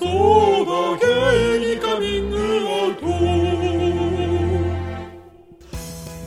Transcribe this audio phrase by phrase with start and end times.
[0.00, 0.08] そう
[0.64, 3.06] だけにカミングアウト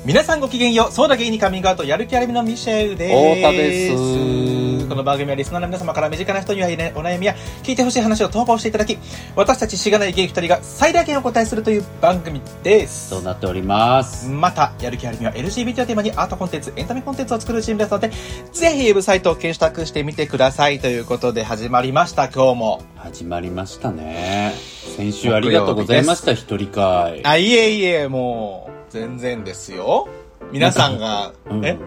[0.06, 0.92] 皆さんごきげんよう。
[0.92, 3.15] そうだゲイにカミングアウト、やる気ありみのミシェウです。
[3.38, 8.98] 太田ですこの番組はリスナーの皆様から身近な人にはお悩みや、聞いてほしい話を投稿していただき、
[9.36, 13.10] 私たちしがないゲイ二人が最大限お答えするという番組です。
[13.10, 14.30] となっております。
[14.30, 18.12] また、やる気ありみは LGBT をテーマにアートコンテンツ、エンタメコンテンツを作るチームですので、
[18.52, 20.80] ぜひウェブサイトを検索してみてください。
[20.80, 22.81] ということで始まりました、今日も。
[22.98, 24.54] 始まりましたね。
[24.98, 27.26] 先週ありがとうございました、一人会。
[27.26, 30.07] あ、いえいえ、もう、全然ですよ。
[30.52, 31.77] 皆さんが、うんえ？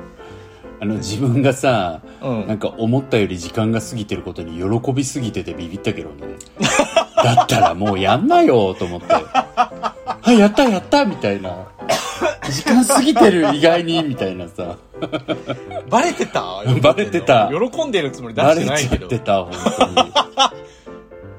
[0.80, 6.36] あの、自分がさ、うんなんか思ったより時間が過ぎてることに喜びすぎててビビったけどね。
[7.16, 9.06] だったらもうやんなよと思って。
[9.14, 11.50] あ、やったやったみたいな。
[12.50, 14.76] 時間過ぎてる意外にみたいなさ。
[15.88, 16.62] バレてた？
[16.82, 19.18] バレてた喜んでるつもり出バレしてないけどちゃって。
[19.18, 20.12] た、本当に。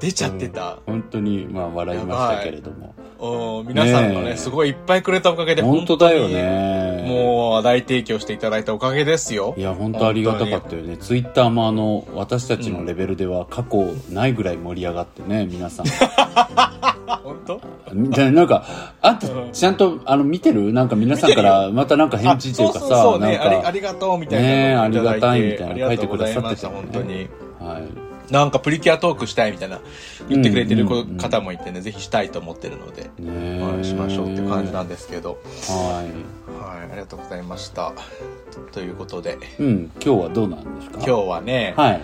[0.00, 0.78] 出ちゃってた。
[0.86, 2.94] 本当に、まあ笑いましたけれども。
[3.20, 7.02] うん皆さんがね、ねえすごいいっぱいくれたおかげで、本当だよね。
[7.02, 9.62] にもう話題提供していただいたおかげですよい。
[9.62, 10.96] や、本当ありがたかったよね。
[10.96, 15.86] ツイッターもあの、私たちのレベルでは過去ないぐらい盛り上がってね、 皆さん。
[15.86, 17.60] 本当？
[17.92, 18.64] でなんか、
[19.00, 20.72] あんたうん、ちゃんと、あの、見てる？
[20.72, 28.07] なんか皆さんから、またなんか返事っていうかあそうそうそさ、うねなんか、ありがとうみたいなねありがたいみたいな書いてくださってたよね本当にはい。
[28.30, 29.80] なんかプリキュアトークしたいみたいな
[30.28, 31.16] 言ってくれてる子うんうんうん。
[31.16, 34.94] 方もいてねぜひしたいと思ってるので、ねはい、しましょうっていう感じなんで。
[34.94, 35.38] ですけど。
[35.68, 36.06] ははい
[36.90, 37.92] ありがとうございました。
[38.72, 39.38] ということで。
[39.58, 39.62] い。
[39.62, 40.96] うん、今日はどうなんですか？
[40.96, 42.02] 今日はね、はい。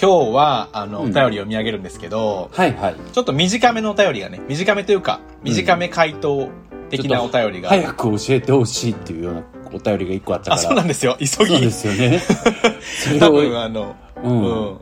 [0.00, 1.10] 今日はあの、うん。
[1.10, 2.96] お便りを読み上げるんですけどはいはい。
[3.12, 6.48] ちょっと短めのお便りがね短めというか短め回答
[6.90, 10.54] 的なお便りが、早く教えてほしいっていうようなお便りが一個あったから。
[10.56, 11.16] あそうなんですよ。
[11.18, 12.20] 急そうぎですよね。
[13.20, 14.42] 多を分あのううん
[14.74, 14.78] ん、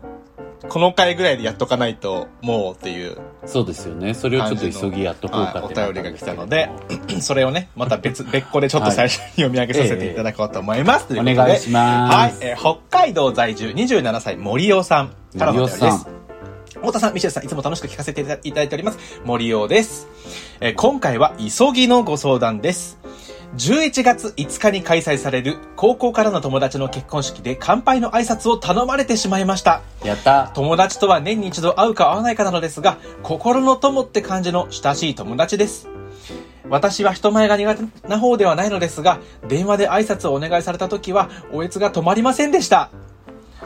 [0.71, 4.15] この回ぐらいでやっとかないともうっていうそうですよね。
[4.15, 6.71] それをちょっと急ぎやっとこうかはいってお便りが来たので
[7.21, 12.17] それをねまた別別個でちょっと最初に読み上げさせていただこうと思います、お願いします。
[12.17, 16.07] はい、えー北海道在住27歳森尾さんからのお便りです
[16.75, 19.21] 太田さん、ミシェルさん、いつも楽しく聞かせていただいております。
[19.25, 20.07] 森尾です。
[20.61, 22.99] えー今回は急ぎのご相談です。
[23.57, 29.83] 11月5日に開催される高校からの友達の結婚式で乾杯の挨拶を頼まれてしまいました。
[30.05, 30.53] やった。
[30.55, 35.89] 友達とは年に一度会うか会わないかなのですが、心の友って感じの親しい友達です。
[36.69, 39.19] 私は人前が苦手な方ではないのですが、
[39.49, 42.91] 電話で挨拶をお願いされた時は、おえつが止まりませんでした。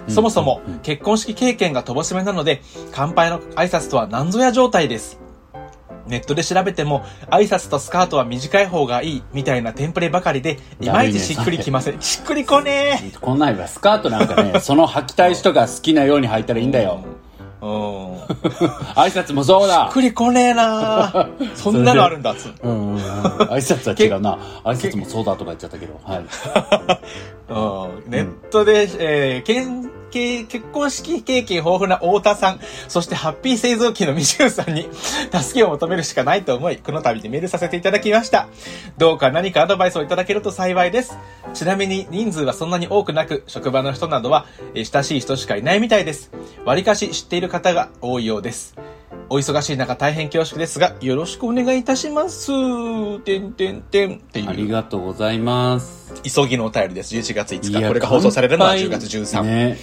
[0.08, 5.23] そもそも結婚式経験が乏しめなので、乾杯の挨拶とは何ぞや状態です。
[6.06, 12.00] ネットで調べても、挨拶とスカートは短い方がいいみたいなテンプレばかりで、いまいちしっくりきません。
[12.02, 13.18] しっくりこねー。
[13.18, 17.00] こんなんはスカートなんかね、 その履きたい人が好きなように履いたらいいんだよ。
[17.62, 18.14] うん。
[18.94, 19.88] 挨拶もそうだ。
[19.90, 22.52] くりこねえなーそんなのあるんだつ。
[22.62, 24.38] うん挨拶は違うな。
[24.64, 25.98] 挨拶もそうだとか言っちゃったけど。
[26.04, 26.18] はい。
[27.48, 29.64] うんネットで、えーけ
[30.14, 38.48] 経結婚式経験豊富な太田さん、そしてハッピー製造機のミシューさんに助けを求めるしかないと思い、この度でメールさせていただきました。
[38.96, 41.18] どうか何かアドバイスをいただけると幸いです。
[41.52, 46.30] ちなみに人数はそんなに多くなく、職場の人などは、親しい人しかいないみたいです。
[46.64, 48.76] 割かし知っている方が多いようです。
[49.30, 52.52] お忙しい中大変恐縮ですが、よろしくお願いいたします。
[53.20, 56.22] てんてんてんっていう、ありがとうございます。
[56.22, 57.14] 急ぎのお便りです。
[57.14, 57.86] 11月5日。
[57.88, 59.42] これが放送されるのは10乾杯月13。
[59.42, 59.78] ね。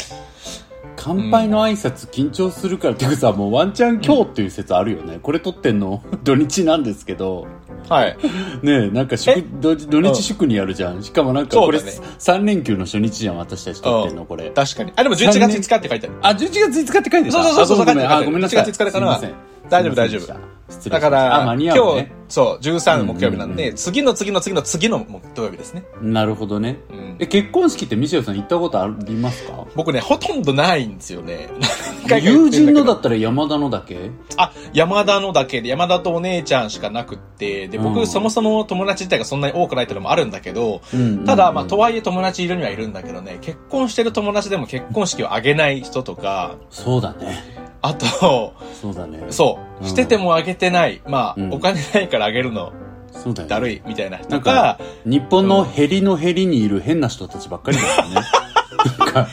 [1.04, 5.20] 乾杯の挨拶緊張するから、っていうかさ、もうワンチャン今日っていう説あるよね。
[5.22, 6.04] これ撮ってんの？
[6.24, 7.48] 土日なんですけど。
[7.90, 8.18] はい。
[8.62, 9.18] ねえ、なんかえ？
[9.18, 11.02] 祝、土土日祝にやるじゃん。
[11.02, 14.52] しかもなんかこれ、ね3連休の初日じゃん、私たち撮ってんの、これ。
[14.52, 14.94] 確かに。
[14.96, 16.16] あ、でも11月5日って書いてある。
[16.22, 17.94] あ、11月5日って書いてたそうそうそうそうごめ
[18.40, 18.64] んなさい。
[18.64, 19.34] 11月5日だからすいません
[19.72, 25.06] 大丈夫大丈夫だから、今日ね。、そう、13木曜日なんで、うんうん次の次の次の次の
[25.36, 25.84] 土曜日ですね。
[26.02, 26.78] なるほどね。
[26.90, 29.66] うんえ、結婚式ってミシェルさん行ったことありますか？
[29.76, 31.50] 僕ね、ほとんどないんですよね。
[32.22, 34.12] 友人のだったら山田のだけ？
[34.38, 47.71] あ、山田のだけで、山田とお姉ちゃんしかなくって、で、僕、うんそもそも友達自体がそんなに多くないっていうのもあるんだけど、うんただ、まあ、とはいえ友達いるにはいるんだけどね、結婚してる友達でも結婚式を挙げない人とか、そうだね。
[47.82, 49.26] あと、そうだね。
[49.30, 52.72] そう、うんしてても挙げてない、まあ、うんお金ないから挙げるの、
[53.12, 53.50] そうだよね。
[53.50, 58.16] だるい、みたいな人かか、、日本のヘリのヘリにいる変な人たちばっかりだよね。
[59.00, 59.28] なんか、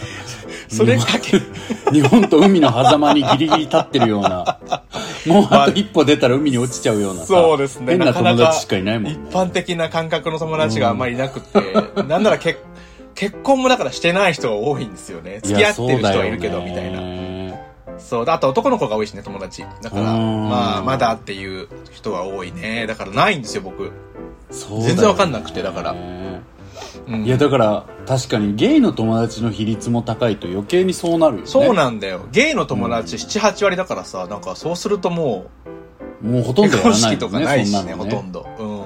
[0.68, 1.40] それかけ、
[1.92, 4.58] 日本と海の狭間にギリギリ立ってるような、
[5.26, 7.92] もうあと一歩出たら海に落ちちゃうようなさ、そうですね。
[7.92, 9.24] 変ななかなか友達しかいないもん一ね。
[9.30, 11.60] 般的な感覚の友達があんまりいなくて、
[12.08, 12.60] なんなら結
[13.14, 15.40] 結婚もだからしてない人が多いんですよね。
[15.42, 17.17] 付き合ってる人はいるけど、みたいな。
[17.98, 18.04] な。
[18.04, 18.24] そう。
[18.28, 19.64] あと男の子が多いしね、友達。
[19.82, 22.86] だから、うんまあ、まだっていう人が多いね。
[22.86, 23.92] だからないんですよ、僕。
[24.50, 32.26] そうね全然わかんなくてだからうんいやだから確かにゲイの友達の比率も高いと余計にそうなるよねそうなんだよ。
[32.32, 35.46] ゲイの友達7、8割だからさ、なんかそうするとも
[36.22, 38.46] もうほとう、んどやらない結婚式とかないしね、そんなのほとんど。
[38.58, 38.66] うん。
[38.66, 38.77] うん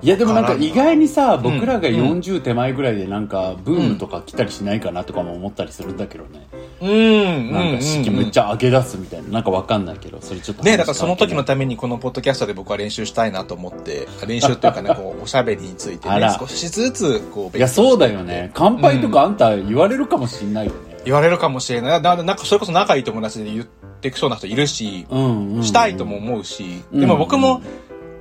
[0.00, 1.42] いやでもなんか意外にさん。
[1.42, 1.94] 僕らがうん。
[1.94, 6.46] 40手前ぐらいでなんかブームとか来たりしないかなとかも思ったりするんだけどね。
[6.80, 7.52] うん。
[7.52, 8.48] なんか式めっちゃ。
[8.48, 9.28] ゃ上げ出すみたいな。
[9.28, 18.50] なんかわかんないけどそれちょっとねだからその時の話ためにこのポッドキャストで僕は練習したいなと思って、練習っていうかね、 こう、おしゃべりについてね少しずつ、こう、いやそうだよね。
[18.54, 20.78] 乾杯とかあんた言われるかもしんないよね。
[21.04, 22.02] 言われるかもしれない。
[22.02, 23.66] ななんかそれこそ仲いい友達で言っ
[24.00, 25.62] てきそうな人いるし、うんうん。
[25.62, 27.00] したいとも思うし、うん。
[27.00, 27.62] でも僕も、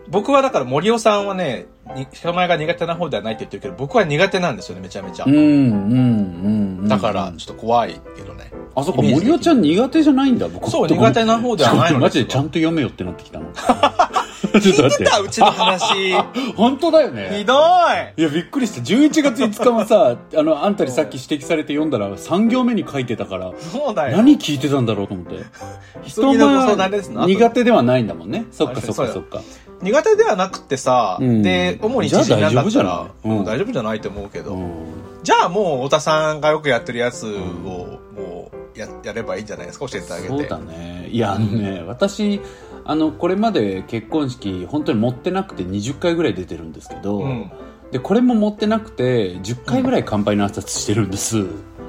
[0.10, 5.26] 僕はだから森尾さんはね、に人前が苦手な方ではないって言ってるけど、僕は苦手なんですよね、めちゃめちゃ。
[5.26, 6.88] うんうんうんうん。
[6.88, 8.52] だから、ちょっと怖いけどね。
[8.76, 10.48] あそっか森尾ちゃん苦手じゃないんだ。
[10.48, 13.48] 僕そう苦手な方ではないのマジでちゃんと読めよってなってきたの。
[14.62, 14.98] ちょっと待って。
[14.98, 16.14] てたうちの話。
[16.56, 18.22] 本当だよひねどい。
[18.22, 18.82] いやびっくりした。
[18.82, 24.18] 11月5日もさあのあんたにさっき指摘されて読んだら3行目に書いてたからそうだよ。
[24.18, 25.38] 何聞いてたんだろうと思って。
[26.06, 28.46] 人のご相談ですな苦手ではないんだもんね。
[28.52, 29.42] そっかそっかそっか
[29.82, 31.42] 苦手ではなくてさ、うん。
[31.44, 33.08] で、主にじゃあ知人なんだったら、大丈夫じゃない？
[33.26, 33.38] うん。
[33.40, 34.86] うん大丈夫じゃないと思うけど、うん。
[35.24, 38.00] じゃあもう、太田さんがよくやってるやつを、も
[38.76, 39.88] う、や、やればいいんじゃないですか？
[39.88, 40.28] 教えてあげて。
[40.30, 41.10] そうだね。
[41.12, 42.42] いやあのね私
[42.84, 47.52] あのこれまで結婚式本当に持ってなくて20回ぐらい出てるんですけど、うん。
[47.92, 51.42] でこれも持ってなくて10回ぐらい乾杯の挨拶してるんです、う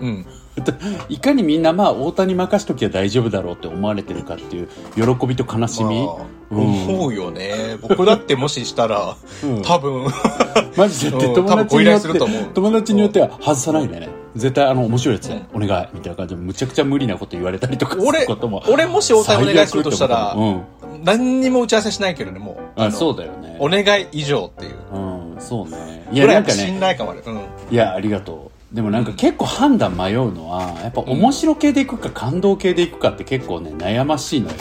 [0.06, 0.24] ん。
[1.08, 6.60] いかにみんなまあ太田に任しときゃ大丈夫だろうって思われてるかっていう喜びと悲しみ、まあうん。
[6.60, 7.76] 思うよね。
[7.80, 10.06] 僕だってもししたら、うん多分、
[10.76, 12.08] マジで友達によって
[12.54, 14.08] 友達によっては外さないでね。
[14.36, 22.80] 絶対あの面白いやつね、お願いみたいな感じでむちゃくちゃ無理なこと言われたりとかす俺ることも、俺もしお願いするとしたら、最悪って思何にも打ち合わせしないけどね、もう。
[22.80, 23.56] あそうだよね。
[23.58, 24.74] お願い以上っていう。
[24.94, 26.06] うんそうね。
[26.12, 27.22] いやなんかね信頼感ある。
[27.26, 27.38] うん。
[27.70, 34.56] いやありがとうでもなんか結構判断迷うのはやっぱ面白系でいくか感動系でいくかって結構ね悩ましいのよ。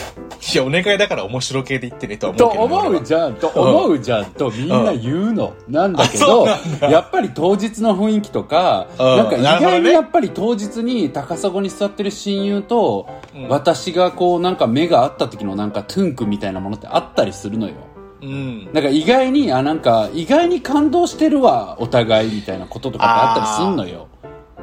[0.54, 2.50] いや、お願いだから面白系で言ってねと思う。
[2.52, 2.76] けどね。
[2.76, 6.46] 思うじゃんと思うじゃんとみんな言うのなんだけど
[6.80, 13.48] やっぱり当日の雰囲気とかうんなんか意外にやっぱり当日に高砂に座ってる親友とうん。
[13.48, 17.74] 私がこうなんか目が合った時のなんかトゥンクみたいなものってあったりするのよ
[18.20, 18.64] うん。
[18.72, 24.08] なんか意外にあなんか意外に感動してるわお互いみたいなこととかってあったりすんのよ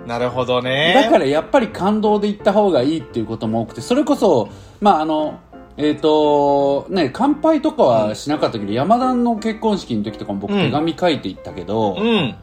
[0.06, 0.94] なるほどね。
[0.94, 4.50] だからやっぱり感動で行った方がいいっていうことも多くてそれこそ
[4.80, 5.40] まああの
[5.78, 12.36] えっ、とね乾杯とかはしなかったけど、山田の結婚式の時とかも僕うん手紙書いていったけど、うん。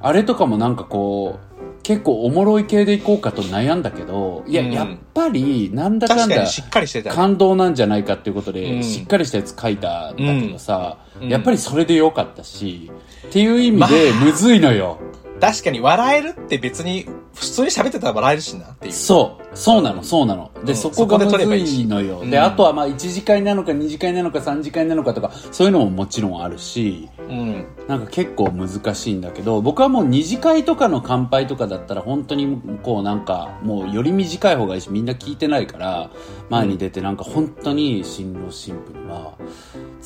[0.00, 1.51] あれとかもなんかこう
[1.82, 4.72] 結構おもろい系でいこうかと悩んだけどいや、うん。
[4.72, 7.14] やっぱりなんだかんだ確かにしっかりしてたよ。
[7.14, 8.82] 感動なんじゃないかっていうことで、うん。
[8.82, 11.28] しっかりしたやつ書いたんだけどさ、うん。
[11.28, 12.90] やっぱりそれでよかったし
[13.28, 14.98] っていう意味でむずいのよ、
[15.42, 17.04] 確かに笑えるって別に、
[17.34, 18.92] 普通に喋ってたら笑えるしなっていう。
[18.92, 19.56] そう。
[19.56, 20.52] そうなの、そうなの。
[20.64, 22.20] で、うんそこがむずしいのよ。
[22.20, 27.66] うんで、あとはまあ、1次会なのか、2次会なのか、3次会なのかとか、そういうのももちろんあるし、うん。
[27.88, 36.10] なんか結構難しいんだけど、僕はもう2次会とかの乾杯とかだったら、本当にこうなんか、もうより短い方がいいし、みんな聞いてないから、
[36.50, 39.32] 前に出てなんか本当に新郎新婦には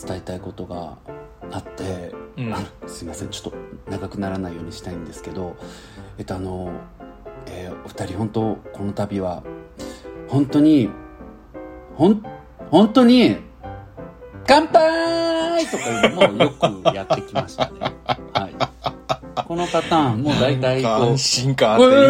[0.02, 0.96] 伝えたいことが
[1.52, 2.52] あって、うん。
[2.52, 5.56] あすいません、ちょっと長くならないようにしたいんですけど、
[6.18, 6.72] えっとあの、
[7.46, 9.42] えーお二人本当この度は
[10.28, 10.90] 本当に
[11.94, 12.22] ほん
[12.70, 13.36] 本当に
[14.46, 17.80] 乾杯とかいうのもよくやってきましたね。
[18.32, 18.95] はい
[19.46, 22.00] このパターンもう大体こう安心感あっていいウェ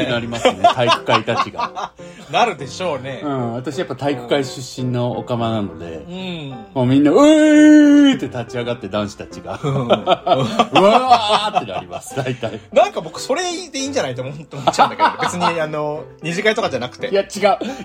[0.00, 0.20] ーってなね。
[0.22, 1.92] りますね体育会たちが
[2.30, 3.28] なるでしょうねう。
[3.28, 6.50] ん私やっぱ体育会出身のオカマなのでうん。
[6.74, 12.60] もうみんな、うえーって立ち上がって男子たちが、うわーってなります、大体。
[12.72, 17.08] なんか僕それでいいんじゃないと思思っちゃうんだけど、別にあの、二次会とかじゃなくて。
[17.10, 17.28] いや、違う。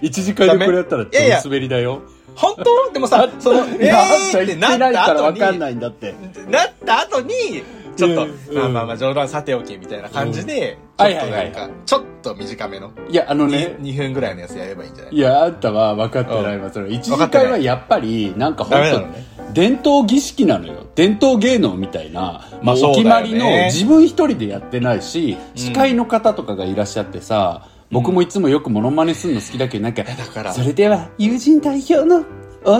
[0.01, 2.01] 一次会でこれやったら、超滑りだよ。
[2.35, 2.93] 本当？
[2.93, 5.39] でもさ、その、えーってなった後に。
[5.39, 7.63] なった後に、
[7.95, 11.05] ちょっと、うんまあまあまあ冗談さておきみたいな感じで、うん。
[11.07, 15.15] ちょっとなんか、ちょっと短めの、いや、あのね、2分ぐらいのやつやればいいんじゃない？
[15.15, 16.69] いや、あんたは分かってないわ。
[16.69, 19.39] それ、一次会はやっぱり、なんか本当ね。
[19.53, 20.85] 伝統儀式なのよ。
[20.93, 30.53] 伝統芸能みたいな、まあお決まりのね自分一人でやってないし、司会の方とかがいらっしゃってさ、僕もいつもよくモノマネするの好きだけど、なんか、から。
[30.53, 32.23] それでは、友人代表の、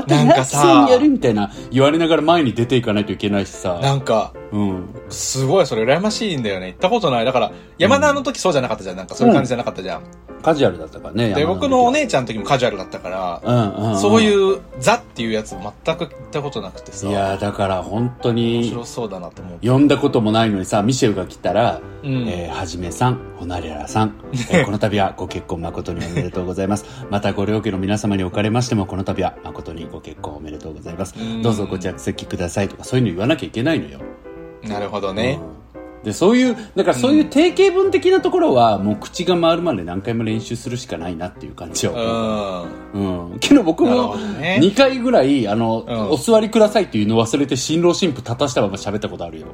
[0.06, 3.80] なんかささんやるみたいな言われながら前に出ていかないといけないしさ。
[3.82, 4.96] なんか、うん。
[5.10, 6.68] すごいそれ羨ましいんだよね。
[6.68, 7.26] 行ったことない。
[7.26, 8.98] だから、山田の時そうじゃなかったじゃん。
[8.98, 10.02] なんかそういう感じじゃなかったじゃん。
[10.42, 11.34] カジュアルだったからね。
[11.34, 14.00] で、山僕のおね、姉ちゃんの時もカジュアルだったから、うんうん、うん。
[14.00, 19.60] そういうザっていうやつ全く聞いたことなくてさ、いや、だから本当面に、白そうだなと思う。
[19.62, 26.86] 呼んだこともないのにさ、ミシェルが来たら、うんえーはじめさん、ほなれらさん、えー この度はご結婚誠におめでとうございます。
[27.10, 31.42] またご両家の皆様におかれましても、この度は誠にご結婚おめでとうございますうん。
[31.42, 34.00] どうぞご着席くださいとか、そういうの言わなきゃいけないのよ。
[34.64, 35.40] なるほどね。
[35.54, 35.60] うん
[36.04, 41.98] で、そういう、だからそういう定型文的なところは、もう口が回るまで何回も練習するしかないなっていう感じうよ。
[41.98, 42.66] ん。
[42.94, 43.40] うん。
[43.40, 49.48] けど僕もほどね2回ぐらい、あの、うんお座りくださいっていうの忘れて新郎新婦立たしたまま喋ったことあるよ。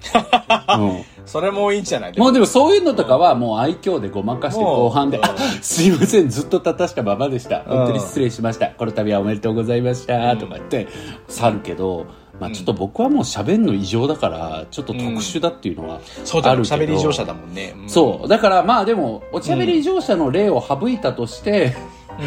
[0.78, 1.02] うん。
[1.26, 2.18] それもいいんじゃない？
[2.18, 5.20] もうでもそういうのとかはもう愛嬌でごまかして後半で、
[5.60, 7.60] すいません、ずっと立たしたままでした。
[7.66, 8.68] 本当に失礼しました。
[8.68, 10.34] この度はおめでとうございました。
[10.38, 10.88] とか言って
[11.28, 12.06] 去るけど、
[12.40, 16.76] まあちょっと僕はもう喋んの異常だから、ちょっと特殊だっていうのはそうだろ、あるけど。
[16.76, 17.74] 喋り異常者だもんね。
[17.86, 18.28] んそう。
[18.28, 21.76] だからまあでも、おしゃべり異常者の例を省いたとして、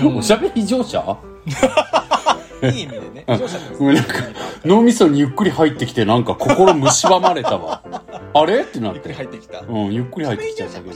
[0.03, 1.17] うん おしゃべり異常者
[2.63, 3.25] いい意味でね。
[3.27, 4.13] 異常者ですもうなんか、
[4.63, 7.82] 脳みそにゆっくり入ってきて、なんか心蝕まれたわ。
[8.34, 8.62] あれ？
[8.62, 9.24] ってなっゆっくりて。
[9.24, 9.62] 入ってきた。
[9.62, 10.96] うん、ゆっくり入ってきちゃったけど。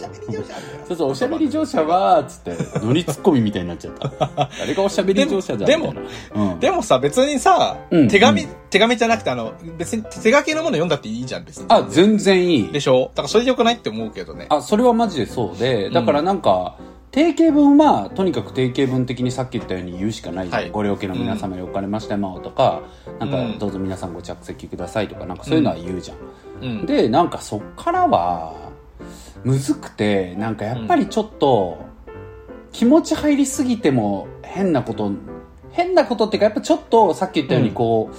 [0.88, 4.32] そうそう、おしゃべり乗車は、つって、乗りツッコミみたいになっちゃった。
[4.36, 5.94] あれがおしゃべり乗車だみたいな。
[5.94, 6.02] で
[6.34, 6.60] もうん。
[6.60, 11.66] でもさ、別にさ、うん手紙、う手紙じゃなくて、あの、別に手書きのもの読んだっていいじゃん、別に。
[11.70, 12.80] あ、全然いいで。
[12.80, 14.48] しょだからそれでよくないって思うけどね。
[14.50, 16.78] あ、それはマジでそうで、だからなんか、
[17.12, 20.62] 定型文は、とにかく定型文的にさっき言ったように言うしかないじゃん。
[20.62, 22.82] はいご両家の皆様におかれましてもとか、
[23.20, 26.18] なんか、うんどうぞ皆さんご着席くださいとか、なんかそういうのは言うじゃん。
[26.62, 26.86] うん。
[26.86, 28.56] でなんかそっからは
[29.44, 31.86] むずくてなんかやっぱりちょっと、
[32.72, 35.12] 気持ち入りすぎても変なこと
[35.72, 38.16] 変なことっていうかやっぱちょっとさっき言ったようにうんこう、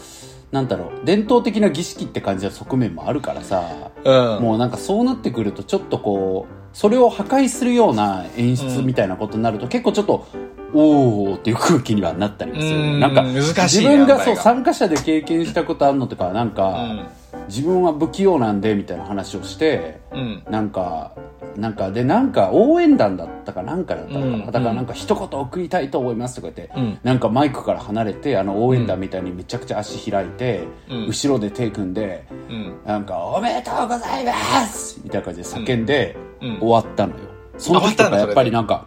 [0.51, 4.43] なんだろう伝統的な儀式って感じの側面もあるからさ、うん。
[4.43, 10.27] もうなんかそうなってくるとちょっとこうそれを破壊するような演出みたいなことになると、結構ちょっと
[10.75, 17.09] おーっていう空気にはなったりもするよねうんなんか難しいね自分がそう参加者で経験したことあるのとかなんか、うん。
[17.49, 20.43] 自分は不器用なんでみたいな話をしてうん。
[20.51, 21.13] なんか
[21.57, 32.75] なんかでなんか応援団だったかなんかだったのかな、うんだからなんか一言送りたいと思いますとか言って、うんなんかマイクから離れてあの応援団みたいにめちゃくちゃ足開いて、うん後ろで手組んでうん。
[32.87, 34.33] なんか「おめでとうございま
[34.67, 37.19] す!」みたいな感じで叫んで終わったのよ、
[37.57, 38.87] その時とかやっぱりなんか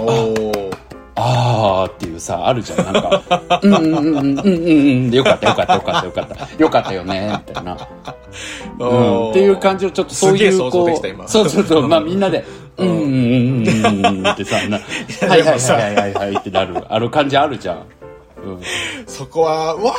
[0.00, 0.78] おー。
[1.18, 2.78] 「あー」っていうさあるじゃん。
[2.84, 3.22] なんか
[3.62, 5.10] 「うんうんうんうんうんうん。
[5.10, 6.62] よかったよかったよかったよかった。
[6.62, 7.76] よかったよね」みたいな。
[8.78, 11.28] うん、っていう感じのちょっとそういうすげえ想像できた今。
[11.28, 11.88] そうそうそう。
[11.88, 12.44] まあみんなで
[12.78, 14.78] 「うんうんうんうんうん」ってさな
[15.28, 16.84] 「はいはいはいはいはいはい」ってなる。
[16.88, 18.60] あの感じあるじゃん、うん、
[19.06, 19.92] そこは、わ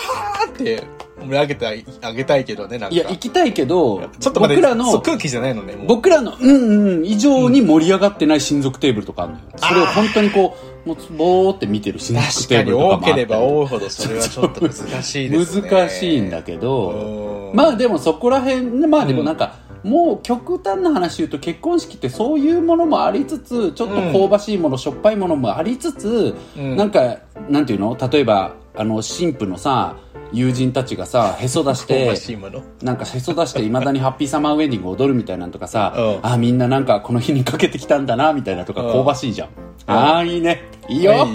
[0.48, 0.84] ーって
[1.20, 2.96] 盛り上げてあげたいけどね、なんか。
[2.96, 5.76] いや行きたいけどちょっと僕らの空気じゃないのね。
[5.88, 9.46] 僕らの「うんうん」以上に盛り上がってない親族テーブルとかあるのよ。
[9.58, 15.70] それを本当にこうもうぼーって見てる親族テーブルとかもあ多ければ多いほどそれはちょっと難しいですね。
[15.70, 17.56] 難しいんだけどうん。
[17.56, 26.76] まあでもそこら辺まあでもなんか、もう極端な話言うと結婚式ってそういうものもありつつちょっと香ばしいもの、しょっぱいものもありつつ、うん。
[26.76, 27.18] なんか
[27.50, 27.98] なんていうの？
[28.12, 29.98] 例えばあの新婦のさ
[30.32, 32.38] 友人たちがさへそ出し香て。
[32.84, 36.20] なんかへそ出していまだにハッピーサマーウェディング踊るみたいなのとかさ、うん。
[36.22, 38.92] あみんななんかこの日にかけてきたんだなみたいなとかうん。
[38.94, 39.50] 香ばしいじゃん、
[39.88, 40.62] ああいいね。
[40.88, 41.28] いいよ。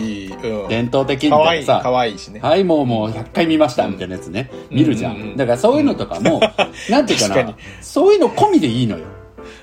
[0.69, 1.81] 伝統的みたいなさ。
[1.83, 2.41] かわいいしね。
[2.41, 6.41] はい、もうもう100回見ましたみたいなやつね、見るじゃん,、だからそういうのとかも、
[6.91, 9.05] なんていうかなそういうの込みでいいのよ。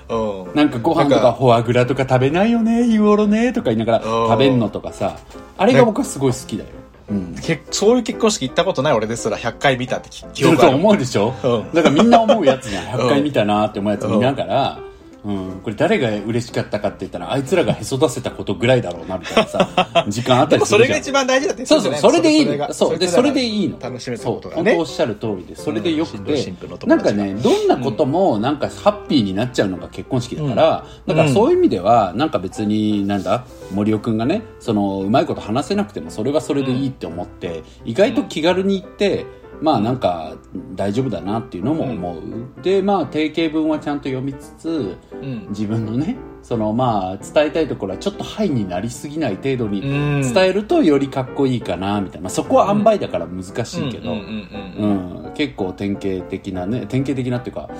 [0.08, 0.54] うん。
[0.54, 4.28] なんかご飯とかかフォアグラとか食べないよね、日頃ね、とか言いながらうん。
[4.28, 5.16] 食べんのとかさ、
[5.58, 6.70] あれが僕はすごい好きだよ。
[7.12, 7.34] うん。
[7.40, 10.76] けそういう結婚式行ったことない俺ですら100回見たって記ちょっと憶ある。
[10.76, 12.84] 思うでしょ、うんだからみんな思うやつじゃん。
[12.86, 14.91] 100回うん見たなって思うやつ見ながら、うん、
[15.22, 20.88] これ誰が嬉しかったかって言ったら、あいつらがへそ出せたことぐらいだろうな、みたいなさ、 時間あったりするじゃん。
[20.88, 22.58] それが一番大事だってそうそう、それでいいの。
[22.58, 23.78] がそう、で、それでいいの。
[23.80, 24.86] 楽しめたそう、ことだね本当おっ。
[24.86, 39.24] しゃる通りで、それでよくうんて新郎新婦の、友達がなんかね、どんなことも、なんか、ハッピーになっちゃうのが結婚式だから、だからそういう意味では、なんか別に、なんだ、森尾くんがね、その、うまいこと話せなくても、それはそれでいいって思って、意外と気軽に行って、
[39.62, 40.34] まあなんか
[40.74, 45.46] 大丈夫だなっていうのも思う、でまあ定型文はちゃんと読みつつうん。
[45.50, 50.22] 自分のねそのまあ伝えたいところはちょっとハイになりすぎない程度にうん。
[50.22, 55.24] 伝えるとよりかっこいいかなみたいな、まあ、そこは塩梅だから難しいけど、うんうんうんうん。
[55.26, 57.70] うん、結構典型的なね典型的なっていうか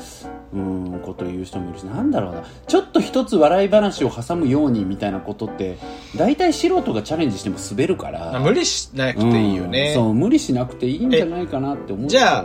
[0.52, 2.44] うんこと言う人もいるしなんだろうな。
[2.66, 5.78] ちょっと一つ笑い話を挟むようにみたいなことって
[6.16, 8.38] 大体素人がチャレンジしても滑るから。
[8.40, 9.88] 無理しなくていいよね。
[9.88, 12.08] うんそう無理しなくていいんじゃないかなって思う。
[12.08, 12.44] じゃあ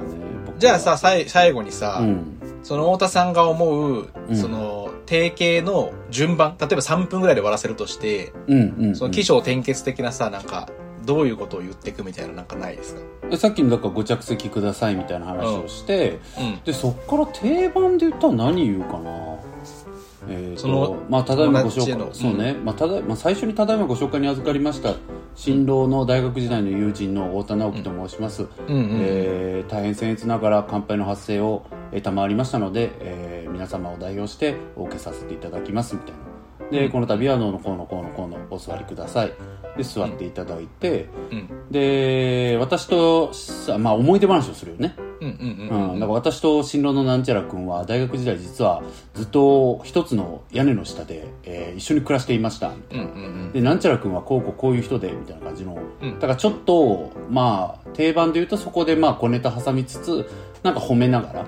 [0.58, 2.38] じゃあさ、さい最後にさ、うん。
[2.64, 4.36] その太田さんが思う、うん。
[4.36, 8.96] その、定型の順番、例えば3分ぐらいで終わらせるとして、うんうん、うん。
[8.96, 10.70] その起承転結的なさ、なんか、
[11.08, 13.02] どういうことを言っていくみたいななんかないですか？
[13.32, 16.64] でさっきのだからご着席くださいみたいな話をして、うん。
[16.64, 19.38] でそっから定番で言ったら何言うかな？
[20.30, 24.96] えーとまあ、ただいまご紹介友達へのそうね、まあただまあ、最初にただいまご紹介に預かりました
[25.36, 28.90] 新郎の大学時代の友人の太田直樹と申します、うんうん。
[29.00, 36.27] えー大変僭越ながら乾杯の発声を、えー賜りましたので、えー皆様を代表してお受けさせていただきますみたいな
[36.72, 36.92] で、うん。
[36.92, 39.34] この度はどうのこうのこうのこうのお座りください。
[39.78, 41.72] で座っていただいて、うん。
[41.72, 44.96] で私とさ、まあ、思い出話をするよね。
[45.22, 45.92] うんうんうん。
[45.94, 48.84] うん、だから私と新郎のなんちゃら君は大学時代実は
[49.14, 52.70] ずっと一つの屋根の下で、えー一緒に暮らしていました。
[52.70, 56.14] うんうんでなんちゃら君はこうこうこういう人でみたいな感じの、うん。
[56.16, 60.30] だからちょっとまあ定番で言うとそこでまあ小ネタ挟みつつ
[60.64, 61.46] なんか褒めながら、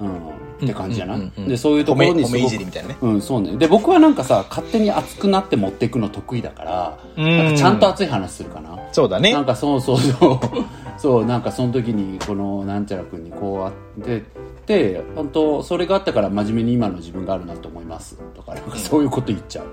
[0.00, 2.96] うん、って感じやな、でそういうところにすごいじりくみたいなね。
[3.00, 3.56] うん、そうね。
[3.56, 8.78] で、僕はなんかさ、勝手に熱くなって持っていくの得意だから、うんなんかちゃんと熱い話するかな。
[8.92, 9.44] そうだねなん。
[9.44, 10.38] かそうそうそう。
[10.98, 14.24] そう、なんかその時に、このなんちゃら君にこうあって、
[14.66, 18.18] で、本当それがあったから真面目に今の自分があるなと思います。
[18.34, 19.66] とか、なんかそういうこと言っちゃう。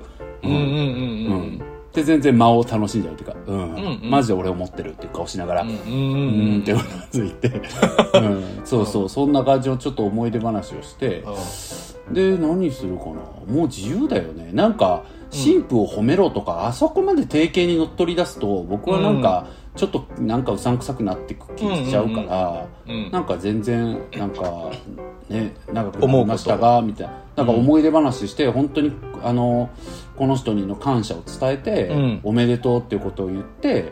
[0.43, 0.81] うんうんうんううん
[1.57, 1.61] ん。
[1.95, 4.09] で、全然間を楽しんじゃうっていうか、うん、んうん。
[4.09, 11.23] マジで俺思ってるっていう顔しながら、うん、うんううんんってうなずいて、うん、そうそう、そんな感じのちょっと思い出話をして、
[12.11, 13.11] で何するかな。
[13.11, 14.49] もう自由だよね。
[14.51, 24.71] なんか神父を褒めろとか、あそこまで定型に乗っ取り出すと僕はなんか、ちょっとなんかうさんくさくなってく気しちゃうから、うんなんか全然なんか
[25.29, 27.25] ね長くなりましたがみたいな。
[27.35, 29.69] なんか思い出話して本当にあの
[30.15, 32.19] この人にの感謝を伝えて、うん。
[32.23, 33.91] おめでとうっていうことを言って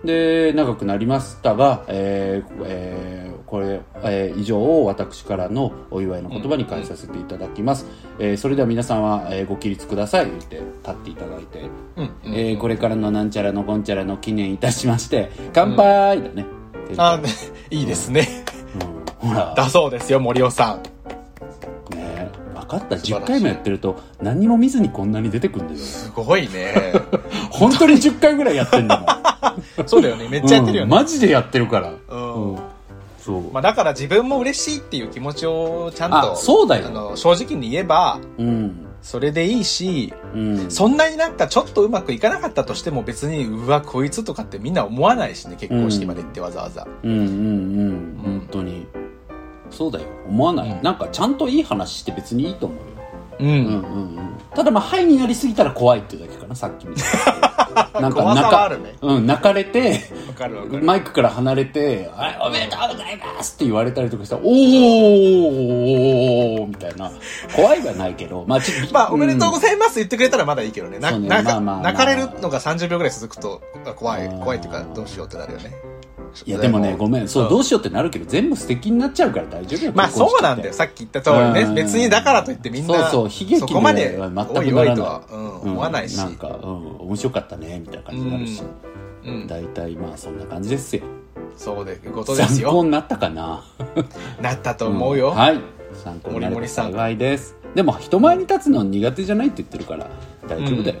[0.00, 0.06] うん。
[0.06, 7.84] で長くなりましたが、えーえーこれ、えー以上を私からのお祝いの言葉に変えさせていただきます、
[8.18, 11.60] えーそれでは皆さんは、えーご起立ください言って立っていただいて、
[11.96, 12.04] うん。
[12.24, 12.34] うん。
[12.34, 16.46] えーこれからのなんちゃらのこんちゃらの記念いたしまして乾杯だね、
[16.96, 17.28] あ、ね
[17.70, 18.44] いいですね。
[19.22, 19.28] うん。
[19.30, 19.54] ほら。
[19.56, 20.78] だそうですよ、森尾さ
[21.90, 21.94] ん。
[21.94, 22.98] ね分かった。
[22.98, 25.80] 素晴らしい10回もやってると何にも見ずにこんなに出てくるんだよ。
[25.80, 26.74] すごいね。
[27.50, 29.86] 本当に10回ぐらいやってんだもん。
[29.86, 30.28] そうだよね。
[30.28, 30.90] めっちゃやってるようん。
[30.90, 30.96] ね。
[30.96, 31.92] マジでやってるから。
[32.08, 32.52] うん。
[32.52, 32.58] うん。
[33.18, 36.86] そう、まあだから自分も嬉しいっていう気持ちをちゃんと、あそうだよ。
[36.88, 40.70] あの、正直に言えば、うんそれでいいし、うん。
[40.70, 46.86] そんなになんかちょっとうまくいかなかったとしても別に、うわ、こいつとかってみんな思わないしね、結婚式まで行ってわざわざ。
[47.02, 47.10] うん。
[47.10, 48.86] うんうん本当に。
[49.70, 50.06] そうだよ。
[50.28, 50.82] 思わない、うん。
[50.82, 53.01] なんかちゃんといい話して別にいいと思うよ
[53.42, 53.48] うん。
[53.48, 54.22] うんうんうん
[54.54, 57.04] ただまあハイになりすぎたら怖いっていうだけかなさっきみたい
[57.94, 60.82] な なんか怖さ泣かはあるねうん、泣かれてわかるわかる。
[60.82, 67.10] マイクから離れて「はいおめでとうございます」って言われたりとかしたら「おー」みたいな
[67.56, 70.98] 怖いはないけどまあちょっとまあ、おめでとうごいざいます言ってくれたらまだいいけどね。
[70.98, 73.62] な、そうねなんか、まあまあまあ泣かれるのが30秒ぐらい続くと、
[73.96, 75.91] 怖い、怖いっていうか、どうしようってなるよね。
[76.46, 77.28] いやでもねごめん。
[77.28, 77.50] そう、うん。
[77.50, 79.92] どうしようってなるけど全部素敵になっちゃうから大丈夫よ。
[79.94, 80.72] まあそうなんだよ。
[80.72, 81.62] さっき言った通りね。
[81.62, 81.74] うん。
[81.74, 84.46] 別にだからといってみんな、そうそう悲劇そこまで全くなら
[84.84, 84.96] ない。
[84.96, 86.16] とは、うん、思わないし。
[86.16, 88.62] なんか、うん、面白かったねみたいな感じになるし、
[89.24, 89.46] うん。
[89.46, 91.02] 大体まあそんな感じですよ。
[91.56, 92.84] そうで、ことです参考よ。
[92.84, 93.64] になったかな。
[94.40, 95.32] なったと思うよ。
[95.32, 95.36] ん。
[95.36, 95.60] はい。
[96.04, 97.56] 参考になれば幸いです。
[97.74, 100.10] でも人前に立つの苦手じゃないって言ってるから
[100.48, 101.00] 大丈夫だよ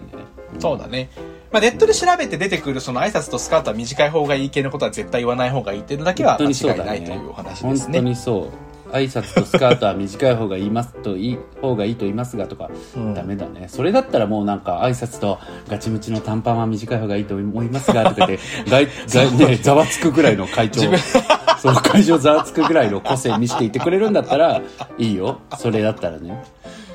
[0.56, 0.60] ん。
[0.60, 1.10] そうだね。
[1.52, 8.00] まあ、ネットで調べて出てくるその挨拶とスカートは短い方がいい系のことは絶対言わない方がいいっていうのだけは間違いないというお話です本当ね。
[8.00, 8.72] にそう。
[8.92, 13.14] 挨拶とスカートは短い方が言いますといい方がいいと言いますがとか、うん。
[13.14, 13.66] ダメだね。
[13.68, 15.38] それだったらもうなんか挨拶と
[15.68, 20.82] ガチムチの短パンは短い方がいいと思いますがとか言って 外外ねざわつくぐらいの会長
[21.58, 24.62] そう会場ざわつくぐらいの個性見せていてくれるんだったら
[24.98, 25.40] いいよ。
[25.58, 26.42] それだったらね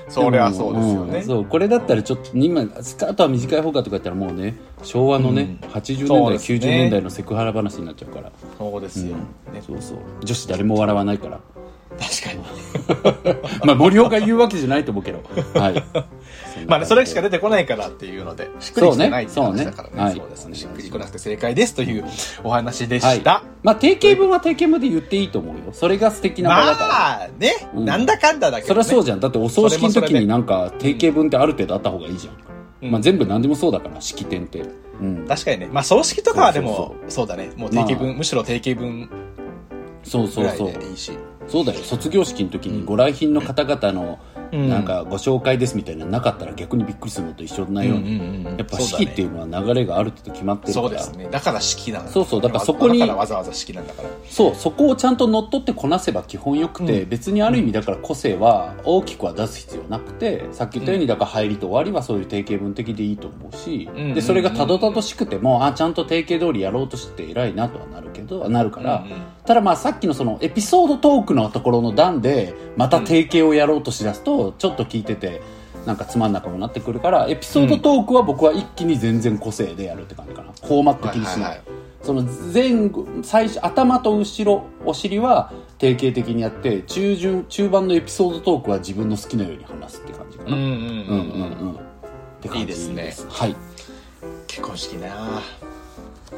[0.10, 1.20] それはそうですよね。
[1.20, 5.70] んそうこれだったらちょっと今スカートは短い方がとか言ったらもうね昭和のね、うん。
[5.70, 6.36] 80年代、ね。
[6.38, 8.32] 90年代のセクハラ話になっちゃうから。
[8.58, 9.15] そうですよ。
[9.54, 9.62] ね。
[9.65, 9.98] そうそう。
[10.22, 11.39] 女子誰も笑わないから
[12.00, 13.48] 確かに。
[13.66, 15.24] まあ森岡が言うわけじゃないと思うけど。
[15.60, 15.84] はい。
[16.68, 19.96] まあね、それしか出てこないからっていうので、しっくりきてないってそうね話だからね。
[19.96, 20.16] そうね。
[20.16, 20.52] そうですね。
[20.52, 22.06] はいしっくりこなくて正解ですという
[22.44, 23.18] お話ではい。
[23.18, 23.44] した。
[23.64, 25.62] まあ定型文は定型文で言っていいと思うよ。
[25.74, 27.86] それが素敵な場だから、まあね、うん。
[27.86, 28.68] なんだかんだだけど、ね。
[28.68, 29.20] そりゃそうじゃん。
[29.20, 32.92] だってお葬式の時になんか定型文ってある程度あった方がいいじゃん、うん。
[32.92, 34.64] まあ全部何でもそうだから式典って。
[35.02, 35.26] うん。
[35.28, 35.70] 確かにね。
[35.72, 37.52] まあ葬式とかはでも、そうだね。
[37.56, 39.10] もう定型文、まあむしろ定型文
[40.04, 41.12] そうぐらいそうそうでいいし。
[41.48, 44.20] そうだよ卒業式の時にご来賓の方々の
[44.52, 44.70] うん。
[44.70, 50.88] なんかご紹介ですみたいなのなかったら逆にびっくりするのと一緒なように、んやっぱ式っていうのは流れがある程度決まってるから。
[50.88, 51.28] そうですね。
[51.30, 52.12] だから式なんだ。
[52.12, 54.10] そうそうだからそこにだからわざわざ式なんだから。
[54.26, 57.10] そうそこをちゃんと乗っ取ってこなせば基本よくて、うん。
[57.10, 64.14] 別にある意味だから個性は大きくは出す必要なくてさっき言ったようにだから入りと終わりはそういう定型文的でいいと思うし、うん。
[64.14, 69.22] でそれがたどたどしくてもあちゃんと定型通りやろうとして偉いなとはなるけどなるから、うんうん。
[69.46, 75.42] ただまあさっきのそのエピソードトークのところの段でまた定型をやろうとしだすとちょっと聞いてて
[75.86, 80.52] なんかつまんなくもなってくるからエピソードトークは僕は一気に全然個性でやるって感じかな。
[80.52, 81.62] フォーマット気にしない,、
[82.02, 90.80] その前後最初頭と後ろお尻は定型的にやって中旬中盤のエピソードトークは自分の好きなように話すって感じかな、うんうんうんうん。
[90.80, 91.88] うんうん
[92.38, 93.16] って感じいいですね。
[93.30, 93.56] はい。
[94.48, 95.42] 結婚式な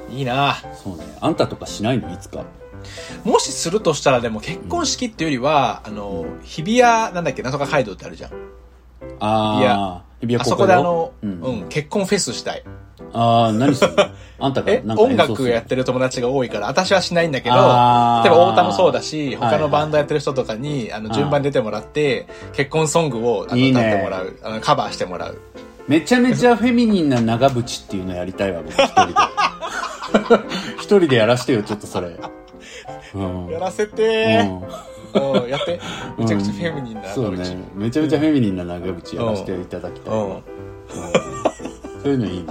[0.10, 0.56] いいな。
[0.84, 1.04] そうね。
[1.22, 2.12] あんたとかしないの？
[2.14, 2.44] いつか。
[3.24, 8.32] もしするとしたらでも結婚式っていうよりは、あの、日比谷、なんだっけ、なんとか街道ってあるじゃん。
[9.20, 11.60] ああ日比あそ谷公会堂こであの、ううん。
[11.66, 12.64] ん、結婚フェスしたい。
[13.14, 14.06] ああ、何するの？
[14.42, 19.62] あんたがえ、なんか音楽やってる友達が多いから、私はしないんだけど、例えば太田もそうだし、他はいはい。
[19.64, 23.82] のバンドやってる人とかに、あの、順番に出てもらって、結婚ソングを、あの、いいね。
[23.82, 25.38] 歌ってもらう、あの、カバーしてもらう。
[25.90, 29.14] めちゃめちゃフェミニンな長渕っていうのやりたいわ、僕一人で。
[30.78, 32.16] 一人でやらしてよ、ちょっとそれ。
[33.16, 33.48] うん。
[33.48, 34.48] やらせて
[35.16, 35.80] うんやって。
[36.16, 37.58] めちゃくちゃフェミニンなそうね。
[37.74, 40.14] めちゃめちゃフェミニンな長渕やらせていただきたい。
[40.14, 40.44] うん。
[42.04, 42.48] そういうのいいね。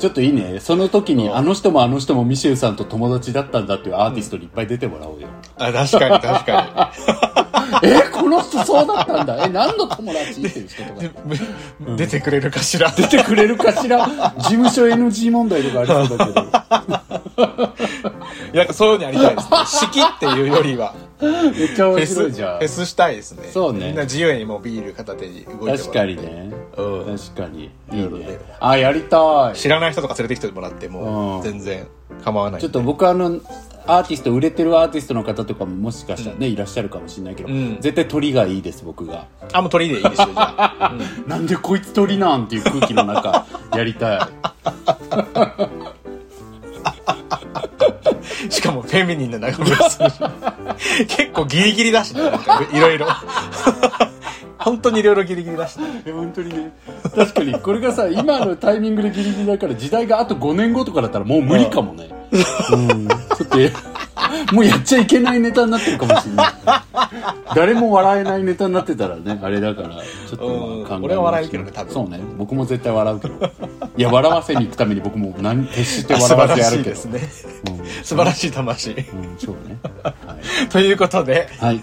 [0.00, 0.60] ちょっといいね。
[0.60, 5.28] その時に、うんあの人もあの人もミシェルさんと友達だったんだっていうアーティストにいっぱい出てもらおうよ。
[5.56, 6.92] あ、確かに確か
[7.84, 9.44] え、この人そうだったんだ。
[9.46, 11.96] え、何の友達っていう人とか。
[11.96, 12.90] 出てくれるかしら。
[12.90, 14.06] 出てくれるかしら
[14.38, 16.40] 事務所 NG 問題とかありそうだけど。
[18.52, 19.58] いや、そういうのやりたいですね。
[19.66, 21.28] 式っていうよりは、め
[21.66, 22.68] っちゃ面フェス、フ白いじゃんェ。
[22.68, 23.48] スしたいですね。
[23.52, 25.82] そうねみんな自由にもうビール片手に動いてもらって。
[25.84, 26.49] 確かにね。
[26.76, 27.18] うん。
[27.18, 27.64] 確かに。
[27.64, 28.38] いいねね。
[28.60, 29.56] あ、やりたい。
[29.56, 31.86] 知らない人とか連れてきてもらってもうん全然
[32.24, 32.60] 構わない。
[32.60, 33.40] ちょっと僕あの、
[33.86, 39.26] アーティスト、売れてるアーティストの方とかももしかしたらね、いらっしゃるかもしれないけど、うん絶対鳥がいいです、僕が。
[39.52, 40.92] あ、もう鳥でいいですよ、じゃあ。
[40.94, 44.20] うんなんでこいつ鳥なんていう空気の中、 やりたい。
[48.48, 50.30] しかもフェミニンな長渕さん
[51.06, 52.22] 結構ギリギリだしね、
[52.72, 53.06] いろいろ。
[54.60, 56.50] 本当にいろいろギリギリだし本当に。
[56.50, 56.72] ね
[57.14, 57.54] 確かに。
[57.54, 62.08] これがさ今のタイミングでギリギリだから時代があと5年後とかだったらもう無理かもね。
[62.72, 63.08] うん。
[63.08, 63.72] ちょっとえ
[64.52, 66.52] もうやっちゃいけないネタになってるかもしれない。
[67.54, 71.94] 誰も笑えないネタになってたらねあれだからちょっと考え俺は笑えるけどね多分。
[71.94, 72.20] そうね。
[72.36, 73.34] 僕も絶対笑うけど。
[73.96, 76.96] いや笑わせに行くために僕も何徹して素笑わ晴らせやるけど。
[76.96, 77.60] しいですね。
[77.78, 77.86] うん。
[78.04, 78.90] 素晴らしい魂。
[78.90, 79.78] うんそうね。
[80.02, 80.14] は
[80.70, 81.80] ということで、い、はい、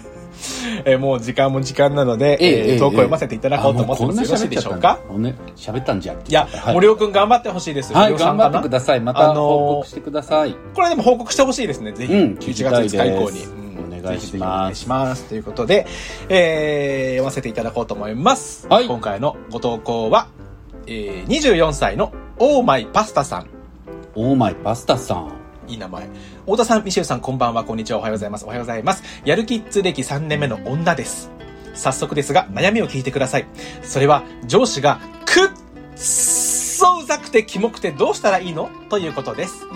[0.84, 4.22] えーもう時間も時間なので、えー投稿読ませていただこうと思ってます。
[4.24, 4.98] よろしいでしょうか？
[5.16, 7.92] ね喋ったんじゃんいや、はい森尾くん頑張ってほしいです。
[7.92, 9.00] はい、頑張ってください。
[9.00, 10.54] またあのー報告してください。
[10.74, 12.12] これでも報告してほしいですね、ぜひ。
[12.12, 13.68] うん11月5日以降に。
[13.98, 15.24] お願いしますます。
[15.24, 15.86] ということで、
[16.28, 18.66] えー、読ませていただこうと思います。
[18.68, 20.28] はい今回のご投稿は、
[20.86, 23.48] えー、24歳のオーマイパスタさん。
[24.14, 25.32] オーマイパスタさん。
[25.66, 26.08] いい名前。
[26.48, 28.46] 太田さん、ミシェルさん、こんばんは、こんにちは、おはようございます。
[28.46, 29.02] おはようございます。
[29.26, 31.30] やるキッズ歴3年目の女です。
[31.74, 33.46] 早速ですが、悩みを聞いてください。
[33.82, 35.50] それは、上司が、くっ
[35.94, 38.70] そうざくてキモくてどうしたらいいの？
[38.88, 39.66] ということです。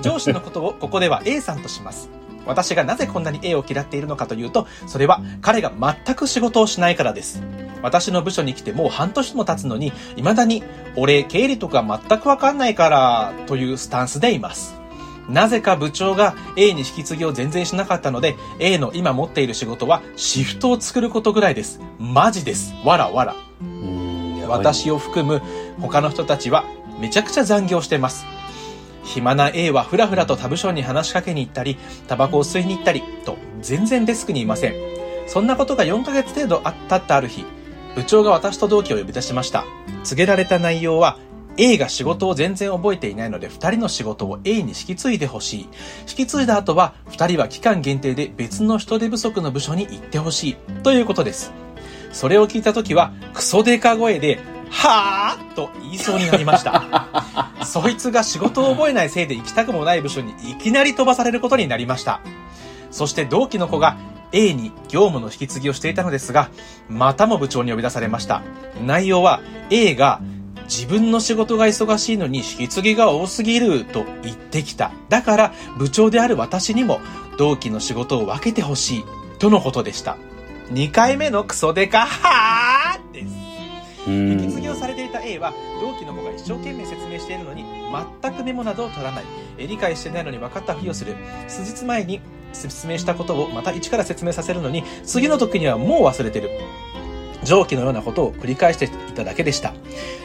[0.00, 2.08] 上司のことを ここでは A さんとします。
[2.46, 7.42] 私がなぜこんなに A を嫌っているのかというと、それは彼が全く仕事をしないからです。
[7.82, 10.64] 私の部署に来てもう半年も経つのに、未だに、
[10.96, 14.75] 俺、経理とか全くわかんないから、というスタンスでいます。
[15.28, 21.80] なぜか部長が A に引き継ぎを全然しなかったので、A の今持っている仕事はシフトを作ることぐらいです。
[21.98, 22.74] マジです。
[22.84, 23.34] わらわら。
[24.48, 25.42] 私を含む
[25.80, 26.64] 他の人たちは
[27.00, 28.24] めちゃくちゃ残業してます。
[29.04, 31.76] 暇な A はふらふらと他部署に話しかけに行ったり、
[32.08, 34.74] タバコを吸いに行ったり、と全然デスクにいません。
[35.26, 37.44] そんなことが4ヶ月程度あったったある日、
[37.94, 39.64] 部長が私と同期を呼び出しました。
[40.04, 41.18] 告げられた内容は、
[41.58, 45.68] A が仕事を全然覚えていないので、2人の仕事を A に引き継いでほしい。
[46.08, 50.54] 引き継いだ後は、2人は期間限定で別の人手不足の部署に行ってほしい。
[50.82, 51.52] ということです。
[52.12, 54.38] それを聞いた時は、クソデカ声で、
[54.70, 57.06] はぁと言いそうになりました。
[57.64, 62.20] そいつが仕事を覚えないせいで行きたくもない部署にいきなり飛ばされることになりました。
[62.90, 63.96] そして同期の子が
[64.32, 66.50] A に業務の引き継ぎをしていたのですが、
[66.88, 68.42] またも部長に呼び出されました。
[68.84, 69.40] 内容は
[69.70, 70.20] A が
[70.66, 74.92] 自分の仕事が忙しいのに引き継ぎが多すぎると言ってきた。
[75.08, 77.00] だから部長である私にも
[77.38, 79.04] 同期の仕事を分けてほしい。
[79.38, 80.16] とのことでした。
[80.72, 83.46] 2回目のクソデカはーです。
[84.06, 87.64] うん引き継ぎをされていた A は同期の子が一生懸命説明しているのに
[88.22, 89.24] 全くメモなどを取らない
[89.58, 91.16] え理解してないのに分かったふりをする
[91.48, 92.20] 数日前に
[92.52, 96.50] 説明したことをまた一から説明させるのに次の時にはもう忘れてる
[97.46, 99.72] 上記のようなことを繰り返していただけでした。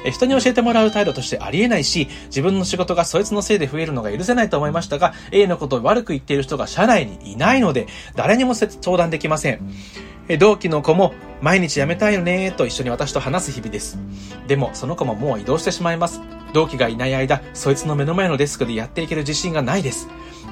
[0.03, 9.59] え人に教えてもらう態度としてありえないし、自分の仕事がそいつのせいで増えるのが許せないと思いましたが、A のことを悪く言っている人が社内にいないので、誰にも相談できません。
[10.27, 13.97] え同期の子も、毎日辞めたいよねと一緒に私と話す日々です。
[14.47, 16.21] でも、その子ももう移動してしまいます。
[16.53, 20.07] 同期がいない間、そいつの目の前のデスクでやっていける自信がないです。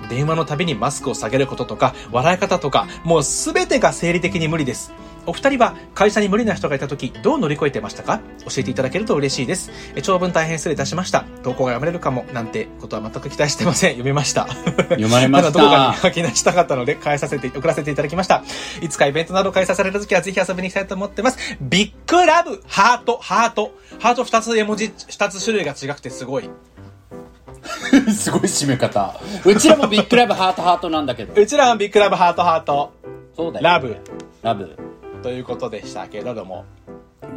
[0.09, 4.91] 電話のたびにマスクを下げることとか、笑い方とか、もうすべてが生理的に無理です。
[5.25, 8.19] お二人は会社に無理な人がいた時どう乗り越えてましたか？
[8.45, 9.69] 教えていただけると嬉しいです。
[9.95, 11.23] え長文大変失礼いたしました。
[11.43, 13.91] 投稿が読まれるかもなんてことは全く期待してません。
[13.91, 14.47] 読みました。
[14.47, 18.43] 読まれました だどこかに書き出したかったので、返させて、送らせていただきました。
[18.81, 21.37] いつかイベントなど開催されるときはぜひ遊びに行きたいと思ってます。
[21.61, 23.71] ビッグラブ、ハート、ハート。
[23.99, 26.49] ハート二つ絵文字、二つ種類が違くてすごい。
[28.11, 32.91] すごい締め方うちらもビッグラブハートハートなんだけどうちらはビッグラブ、ハート、ハート。
[33.35, 33.95] そうだよラブ。
[34.41, 34.75] ラブ
[35.21, 36.65] ということでしたけれども。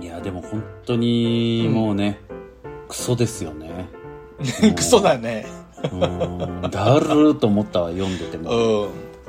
[0.01, 2.21] いやでも本当にもうね、
[2.89, 3.87] クソですよね
[4.75, 5.47] クソだね。
[5.93, 8.55] うんだるーと思ったわ読んでてもう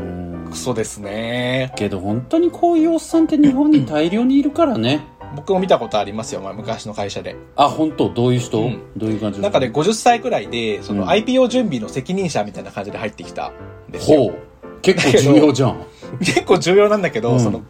[0.01, 0.45] ん。
[0.45, 1.73] うんクソですね。
[1.75, 7.35] けど本当にこういうおっさんって日本に大量にいるからね僕も見たことありますよ、まあ、昔の会社で。
[7.55, 8.09] あ本当？
[8.09, 8.81] どういう人、うん。
[8.95, 9.43] どういう感じの？
[9.43, 11.09] なんかね、50歳くらいで、そのうん。
[11.09, 13.51] IPO 準備の責任者みたいな感じで入ってきた
[13.89, 14.17] んですよ。
[14.17, 14.81] ほう。
[14.81, 15.85] 結構重要じゃん
[16.19, 17.39] 結構重要なんだけど、うん。
[17.39, 17.61] その、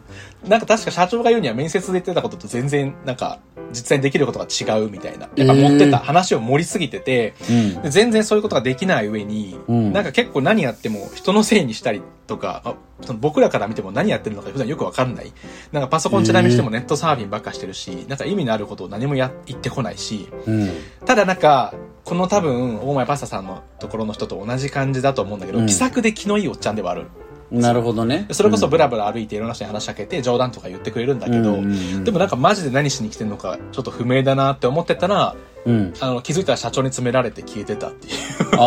[0.46, 3.38] なんか確か社長が言うには面接で言ってたことと全然、なんか、
[3.70, 5.28] 実際にできることが違うみたいな。
[5.36, 7.82] やっぱ持ってた、えー話を盛りすぎてて、うん。
[7.82, 9.92] で全然そういうことができない上に、うん。
[9.92, 15.32] なんか結構何やっても人のせいにしたりとか、あその僕らから見ても何やってるのか普段よくわかんない。
[15.72, 20.70] なんかパソコンちなみにしてもネットサーフィンばっかしてるし、なんか意味のあることを何もや言ってこないし、うん。
[21.04, 25.66] ただなんか、この多分、大前パスタさんのところの人と同じ感じだと思うんだけど、うん。
[25.66, 27.06] 気さくで気のいいおっちゃんではある。
[27.50, 28.26] なるほどね。
[28.30, 31.56] それこそブララブラ歩いていろんな人に話しかけて冗談とか言ってくれるんだけど、
[32.04, 35.94] でもなんかマジで何しに来てんのかちょっと不明だなって思ってたら、うん。
[36.00, 38.14] あの気づいたら社長に詰められて消えてたっていう。
[38.58, 38.64] あ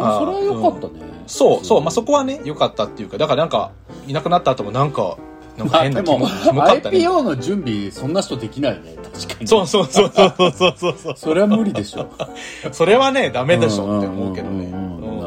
[0.00, 3.72] あそれはよかったね、そう、そう、まあ、そこはね、良かったっていうか、だからなんか、
[4.06, 5.18] いなくなった後もなんか、
[5.56, 6.98] なんか変な気も、キモかったね。
[6.98, 8.96] IPO の準備そんな人できないね。
[9.12, 9.46] 確かに。
[9.46, 11.14] そうそうそうそうそうそうそう。
[11.16, 12.08] それは無理でしょ
[12.72, 14.72] それはね、ダメでしょって思うけどね。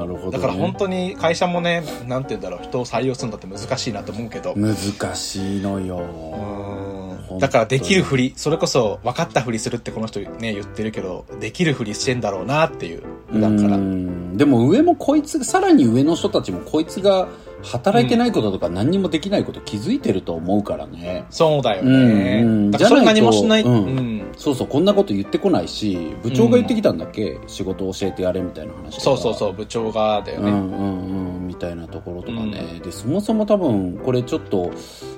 [0.08, 4.56] るほどねだから本当に会社もね、なんて言うんだろう、人を採用するんだって難しいなと思うけど。
[4.56, 4.76] 難
[5.16, 13.04] しいのようんだからできるふり、それこそ分かったふりするってこの人ね、言ってるけど、できるふりしてんだろうなっていう。
[13.32, 13.76] 普段から。
[13.76, 17.28] うんでも上もこいつさらに上の人たちもこいつが
[17.68, 21.94] 働いてないこととか何にもできないこと気づいてると思うからね、そうだようん。
[21.94, 22.42] うね。
[22.42, 23.64] んそれ何もしない。
[23.64, 24.28] ううん。
[24.36, 30.52] そうそうこんなこと言ってこないし部長が言ってきたんだっけ、仕事教えてやれみたいな話そうそうそう、部長がだよね。
[30.52, 34.70] うんうんうんみたいなところとかね、でそもそも多分これちょっと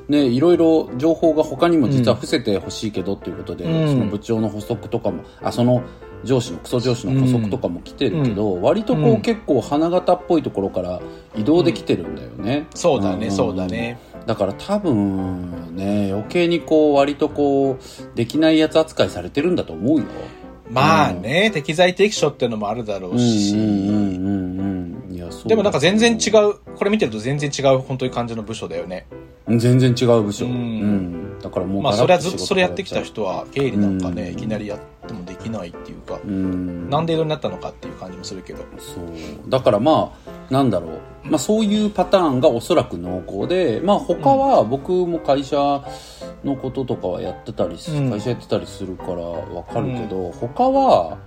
[0.08, 3.88] ねいろいろ情報が他にも実は伏せてほしいけどっていうことで、うん。
[3.88, 5.82] その部長の補足とかもあその
[6.24, 9.22] 上司のクソ上司の補足とかも来てるけど、割とこう、うん。
[9.22, 11.02] 結構花形っぽいところから
[11.36, 13.32] 移動できてるんだよね、そうだね、ん。
[13.32, 14.00] そうだね。
[14.26, 20.06] だから多分ね余計にこう割とこうできないやつ扱いされてるんだと思うよ。
[20.70, 23.56] まあね、適材適所っていうのもあるだろうし。
[23.56, 24.59] うん
[25.45, 29.08] でもなんか全然違う、これ見てると全然違う本当に感じの部署だよね。
[29.47, 31.36] 全然違う部署、ううん。
[31.38, 34.34] んだからもうまあガそれはずっとそれやってきた人は経理なんかね、うん。
[34.34, 36.89] いきなりやってもできないっていうか、うん。
[36.89, 38.60] なんで色になったのかっていう感じもするけど。
[38.78, 39.49] そう。
[39.49, 40.88] だからまあなんだろ
[41.25, 45.58] う、まあ、そういうパターンがおそらく濃厚でまあ他は僕も会社
[46.43, 51.17] のこととかはやってたり会社やってたりするからわかるけど、他は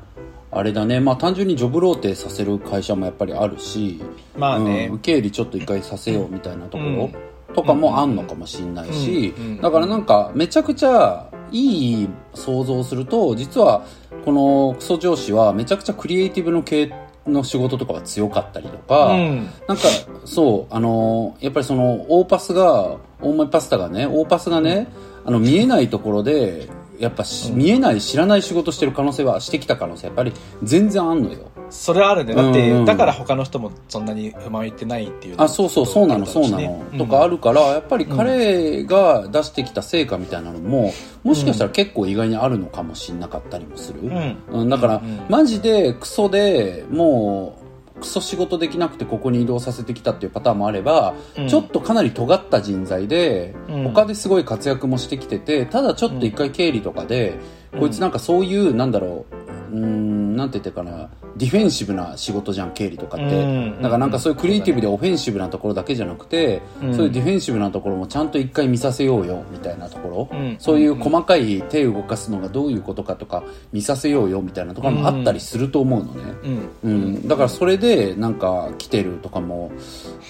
[0.55, 1.01] あれだね。
[1.01, 4.01] まあ単純にジョブローテさせる会社もやっぱりあるし
[4.37, 4.91] まあね。
[4.93, 7.15] うん、経理ちょっと一回させようみたいなところ、うん。
[7.55, 13.85] とかもあんのかもしんないし、だからなんかめちゃくちゃいい想像をすると実は
[14.25, 16.93] このクソ上司はめちゃくちゃクリエイティブの系
[17.27, 19.49] の仕事とかは強かったりとか、うん。
[19.69, 19.83] なんか
[20.25, 24.89] そうあのやっぱりそのオーパスが大前パスタがねオーパスがね、
[25.25, 26.69] あの見えないところで
[27.03, 31.51] やっぱし、見えない知らない仕事してる可能性はしてきた可能性やっぱり全然あんのよ。
[31.69, 32.33] それはあるね。
[32.33, 38.17] だって、うんうんだから他の人もそんなに不満言ってないっていうのあそうそうそうなのそうなの、とかあるからやっぱりうん。
[38.17, 40.93] 彼が出してきた成果みたいなのも
[41.25, 44.37] もしかしたら結構意外にあるのかもしんなかったりもする、うん。
[44.53, 45.27] うんだから、うんうん。
[45.29, 47.62] マジでクソでもう
[48.03, 51.49] クソ仕事できなくてここに移動させてきたっていうパターンもあれば、うん。
[51.49, 53.83] ちょっとかなり尖った人材で、うん。
[53.85, 57.39] 他ですごい活躍もしてきててただちょっと一回経理とかで、
[57.79, 59.42] こいつなんかそういうなんだろう
[59.73, 61.09] うーんなんて言ってかな。
[61.37, 63.77] ディフェンシブな仕事じゃん経理とかって、うん。
[63.81, 66.95] だからなんかそういうクリエイティブでオフェンシブなところだけじゃなくて、うん。
[66.95, 70.57] そういうディフェンシブなところもちゃんと一回見させようよみたいなところ、うん。
[70.59, 76.91] そういう細かい手を動かすのがどういうことかとか見させようよみたいなところもあったりすると思うのね、うん。
[76.91, 79.73] うん、だからそれでなんか来てるとかも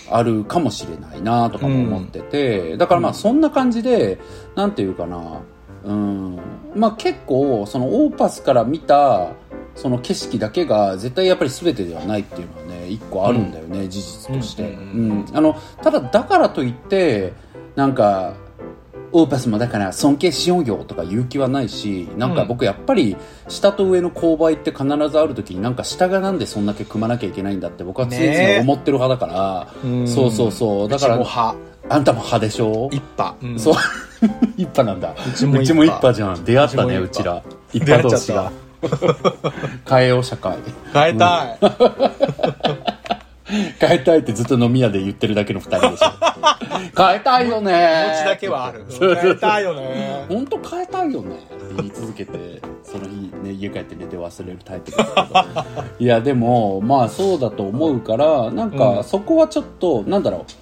[0.08, 4.20] あるかもしれないなとかも思ってて、だからまあそんな感じで
[4.54, 5.40] なんていうかな
[5.84, 6.38] うん。
[6.74, 9.32] まあ結構そのオーパスから見た
[9.74, 17.32] その景色だけが絶対やっぱり全てではないっていうのはね一個あるんだよね、事実として、ううんんあのただだからといって
[17.74, 18.34] なんか
[19.12, 23.16] オーパスもだから尊敬しようよとか言う気はないしなんか僕やっぱり
[23.48, 30.88] 下と上の勾配って必ずある時になんか下がなんでそんだけ組まなきゃいけないんだって僕は常々思ってる派だから、うんそうそうそう。
[30.88, 31.18] だから
[31.88, 32.88] あんたも派でしょ？
[32.92, 33.58] 一派、うん。
[33.58, 33.74] そう。
[34.56, 35.12] 一派なんだ。
[35.12, 35.62] うちも一派。
[35.62, 36.44] うちも一派じゃん。
[36.44, 37.42] 出会ったねううちら。
[37.72, 38.50] 一派同士が。
[39.88, 40.56] 変えよう社会。
[40.92, 41.58] 変えたい、
[43.80, 46.06] 変えたいってずっと飲み屋で言ってるだけの二人でしょ。
[47.06, 48.06] 変えたいよね。
[48.06, 48.84] 気持ちだけはある。
[48.98, 50.24] 変えたいよね。
[50.28, 51.36] 本当変えたいよね。
[51.36, 55.14] って言い続けてその日、ね、家帰って寝て忘れるタイプですけど。
[56.00, 58.78] いやでもまあそうだと思うからなんうん。
[58.78, 60.44] かそこはちょっと、なんだろ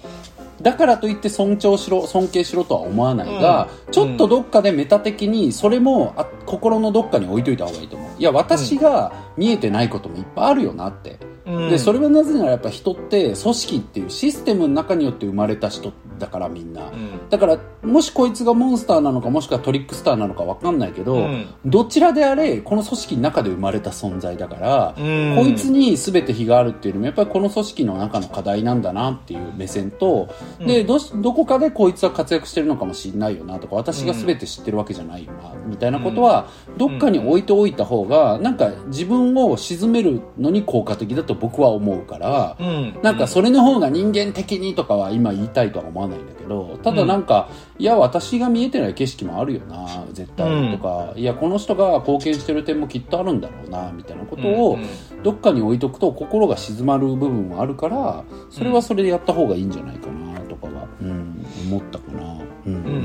[0.61, 3.91] だからといって尊重しろ尊敬しろとは思わないが、うん。
[3.91, 8.11] ちょっとどっかでメタ的にそれもあ心のどっかに置いといた方がいいと思う。
[8.17, 11.69] いや私が見えてないこともいっぱいあるよなって、うん。
[11.69, 17.29] でそれはなぜならやっぱ人って組織っていうシステムの中によって生まれた人だからみんな、うん。
[17.29, 21.47] だからもしこいつがモンスターなのかもしくはトリックスターなのか分かんないけど、うん。
[21.65, 25.35] どちらであれこの組織の中で生まれた存在だから、うん。
[25.35, 30.99] こいつに全て非があるっていうのもやっぱりこの組織の中の課題なんだなっていう目線と、でど
[31.33, 42.57] こかでこいつは活躍してるのかもしれないよなとか私が全て知ってるわけじゃないよなみたいなことはどっかに置いておいた方がなんか自分を沈めるのに効果的だと僕は思うから。
[42.59, 42.99] うん。
[43.01, 55.23] なんかそれの方が人間的にとかは今言いたいとは思わないんだけどただなんか、いや私が見えてない景色もあるよな絶対とか、いやこの人が貢献してる点もきっとあるんだろうなみたいなことをうんうん。
[55.23, 62.21] どっかに置いとくと心が静まる部分もあるからそれはそれでやった方がいいんじゃないかなとかは、うん、思ったかな。
[62.65, 62.85] うんうんうん。
[62.85, 62.97] うんう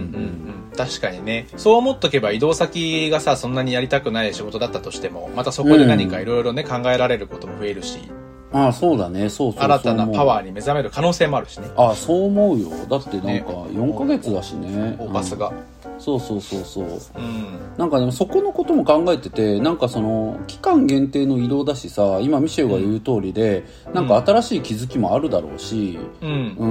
[0.42, 0.45] ん
[0.76, 1.46] 確かにね。
[1.56, 7.98] そう思っとけば移動先がさそんなにやりたくない仕事だったとしてもまたそこで何かいろいろね、考えられることも増えるし。
[8.52, 9.28] ああそうだね。
[9.28, 9.62] そうそうそう。
[9.64, 11.68] 新たなパワーーに目覚める可能性もあるしね。
[11.76, 12.70] ああそう思うよ。
[12.88, 13.40] だってなんね。
[13.40, 14.96] か4ヶ月だしね。
[14.98, 15.48] オーパスが。
[15.48, 16.84] うんそうそうそうそう。
[17.16, 17.58] うん。
[17.76, 26.56] なんかでもそこのことも考えててなんかその期間限定の移動だしさ今ミシェルが言う通りで、なんか新しい気づきもあるだろうしうん。
[26.58, 26.66] う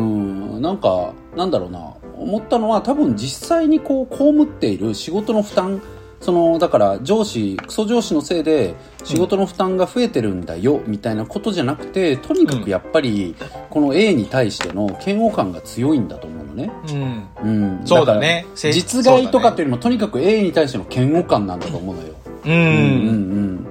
[0.57, 0.61] ん。
[0.61, 1.93] なんかなんだろうな。
[2.17, 5.81] 思ったのは多分実際にこう被っている仕事の負担
[6.21, 13.35] そのだから上司クソ上司のせいで仕事の負担が増えてるんだよみたいなことじゃなくてとにかくやっぱり
[13.69, 16.44] この A に対しての嫌悪感が強いんだと思う。
[16.44, 16.71] のね。
[16.89, 17.27] うん。
[17.43, 18.45] うん、そうだね。
[18.55, 22.13] 実害とかっていうよりも、とにかく A に対しての嫌悪感なんだと思うのよ。
[22.45, 22.65] うん、うんうん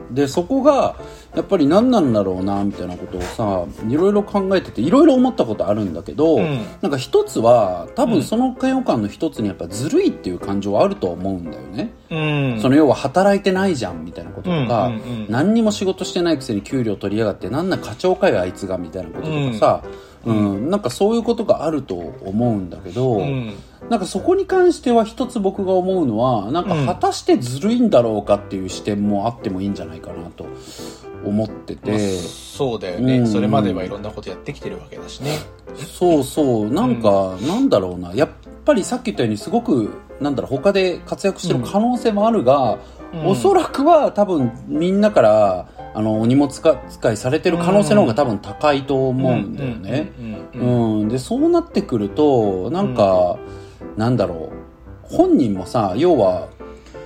[0.08, 0.96] うん、でそこが
[1.36, 6.60] やっぱり何なんだろうなみたいなことをさいろいろ考えてていろいろ思ったことあるんだけど、うん。
[6.80, 8.10] なんか一つは多うん。
[8.10, 12.16] 分その嫌悪感の一つにやっぱずるいっていう感情はあると思うんだよね、う
[12.56, 12.58] ん。
[12.60, 14.92] その要は働いてないじゃんみたいなこととか、
[15.28, 23.54] 何にも仕事してないくせに給料取りやがってなんな課長かよあいつがみたいなこととかさ、うんなんかそういうことがあると思うんだけど、うん。
[23.90, 30.46] なんかそこに関しては一つ僕が思うのはなんかうん果たしてずるいんだろうかっていう視点もあってもいいんじゃないかなと
[31.24, 33.26] 思ってまあて、そうだよね、うん。
[33.26, 35.38] それまではいろんなことやってきてるわけだしね。
[35.76, 36.70] そうそう。
[36.72, 38.14] なんかなんだろうな。
[38.14, 38.28] やっ
[38.64, 42.78] ぱりさっき言ったようにすごくなんだろう他で活躍してる可能性もあるが、
[43.12, 43.26] うん。
[43.26, 50.12] おそらくは多分みんなからあのお荷物か使いされてる可能性の方が多分高いと思うんだよね。
[50.18, 53.38] うんうんうんうん、でそうなってくるとなんか、
[53.96, 54.64] なんだろう。
[55.02, 56.48] 本人もさ要は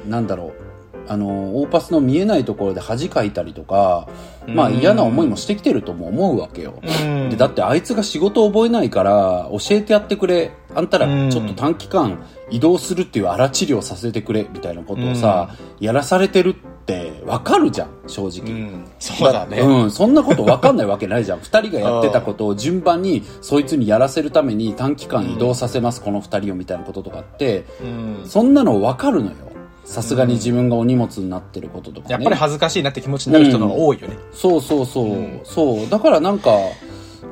[0.08, 0.68] なんだろう。
[1.10, 1.26] あの
[1.58, 4.08] オーパスの見えないところで恥かいたりとか、
[4.46, 6.80] まあうん嫌な思いもしてきてるとも思うわけよ。
[6.82, 7.30] うん。
[7.30, 10.52] でだってあいつが仕事を覚えないから教えてやってくれ。
[10.74, 11.26] あんたうん。
[11.26, 16.56] らちょっと短期間移動するっていう荒治療させてくれみたいなことをさ、やらされてる
[16.88, 18.50] ってわかるじゃん正直。
[18.50, 21.40] うんそうだね、うん、そんなこと分かんないわけないじゃん。
[21.44, 29.36] 二人がやってたことを順番にそいつにやらせるために短期間移動させます、この二人をみたいなこととかって、うんそんなの分かるのよ。
[29.84, 32.12] さすがに自分がお荷物になってることとかね。
[32.12, 34.18] やっぱり恥ずかしいなって気持ちになる人の方が多いよね。
[34.32, 35.88] そうそうそう、うんそう。
[35.88, 36.50] だからなんか、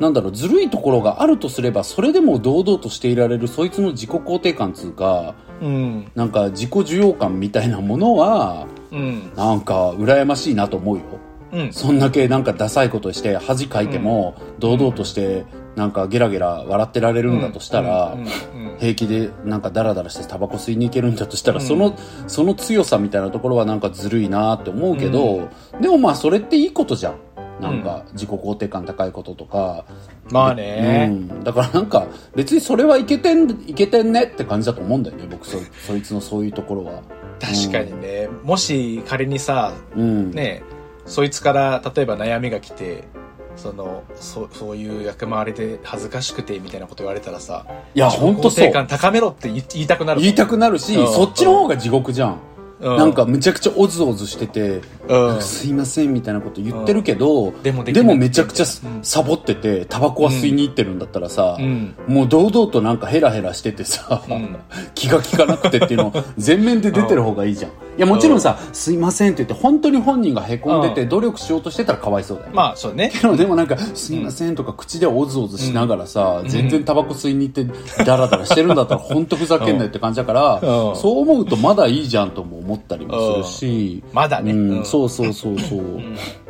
[0.00, 6.10] なんだろう、ずるいところがあるとすれば、それでも堂々としていられる、そいつの自己肯定感つうか、うん。
[6.14, 9.32] なんか自己需要感みたいなものは、うん。
[9.34, 11.02] なんか羨ましいなと思うよ。
[11.52, 11.72] うん。
[11.72, 15.44] そんだけなんかダサいことして恥かいても堂々として
[15.76, 18.20] なんかゲラゲラ笑ってられるんだとしたらうん。
[18.20, 18.72] うん。
[18.72, 18.78] うん。
[18.78, 21.66] 平気でなんかダラダラしてタバコ吸いに行けるんだとしたらうん。
[21.66, 25.48] そのその強さみたいなところはなんかずるいなって思うけど
[25.80, 27.16] でもまあそれっていいことじゃん。
[27.60, 29.86] なんか自己肯定感高いこととか。
[30.30, 31.06] まあうね。
[31.06, 31.42] ん。
[31.42, 35.46] だからなんか別にそれはいけてんいけてんねって感じだと思うんだよね僕。
[35.46, 37.00] そ そいつのそういうところは
[37.40, 38.28] 確かにね。
[38.42, 40.30] もし仮にさ、うん。
[40.30, 40.62] ね、
[41.04, 43.04] そいつから例えば悩みが来て、
[43.56, 48.72] その、そそういう役回りで恥ずかしくてみたいなこと言われたらさ、いや本当そう。
[48.72, 50.20] 高めろって言いたくなる。
[50.20, 51.12] 言いたくなるしうん。
[51.12, 55.42] そっちの方が地獄じゃんうんなんかむちゃくちゃオズオズしてて、うん。
[55.42, 61.94] すいませんみたいなこと言ってるけど、でもめちゃくちゃうんサボってて、タバコは吸いに行ってるんだったらさ、うん。
[62.06, 64.56] もう堂々となんかヘラヘラしててさ、うん。
[64.94, 67.70] 気が利かなくてっていうの 全面で出てる方がいいじゃん。
[67.96, 72.50] いやもちろんさ、すいませんって言って本当に本人が凹んでて努力しようとしてたらかわいそうだよ。
[72.52, 73.10] まあ、そうね。
[73.10, 80.96] けどでもなんか、すいませんとか口でオズオズしながらさ、全然タバコ吸いに行ってダラダラしてるんだったら本当ふざけんなよって感じだから、うん。
[80.96, 84.52] そう思うとまだいいじゃんとも思ったりもするし、まだね。
[84.52, 84.78] うん。
[84.78, 84.84] うん。
[84.84, 86.02] そうそうそうそう。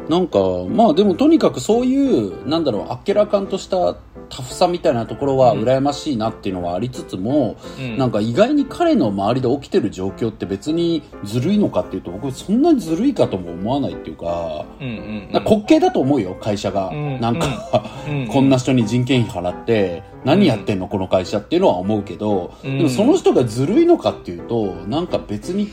[0.09, 0.39] なんか、
[0.69, 3.97] まあでもとにかくそういう、なんだろう、あっけらかんとした
[4.29, 7.97] タフさみたいなところは羨ましいなっていうのはありつつも、うん。
[7.97, 16.89] なんか意外に彼の周りで起きてる状況って別にずるいのかっていうと僕そんなにずるいかとも思わないっていうか、うんうんなんか滑稽だと思うよ、会社が。
[16.91, 17.21] うん。
[17.21, 18.27] なんか、うん。
[18.29, 22.79] こんな人に人件費払って、何やってんの、この会社っていうのは思うけど、うん。
[22.79, 25.69] でもその人がずるいのかっていうと、なんか別に、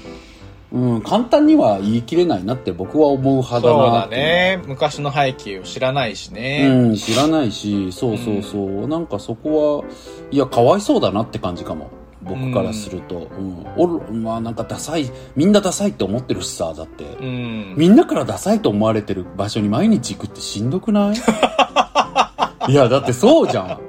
[0.74, 4.61] うん、簡単には言い切れないなって僕は思う派だそうだなっていうね。
[4.65, 6.67] 昔の背景を知らないしね。
[6.67, 9.84] うん、知らないし、そうそうそう、なんかそこは、
[10.32, 11.91] いや、かわいそうだなって感じかも。
[12.24, 13.28] 僕からすると。
[13.38, 13.67] うん。
[13.78, 17.03] おる、まあなんかダサい、みんなダサいって思ってるしさ、だって。
[17.21, 17.76] うん。
[17.78, 21.17] みんなからダサいと思われてる場所に毎日行くってしんどくない？
[22.71, 23.80] いや、だってそうじゃん。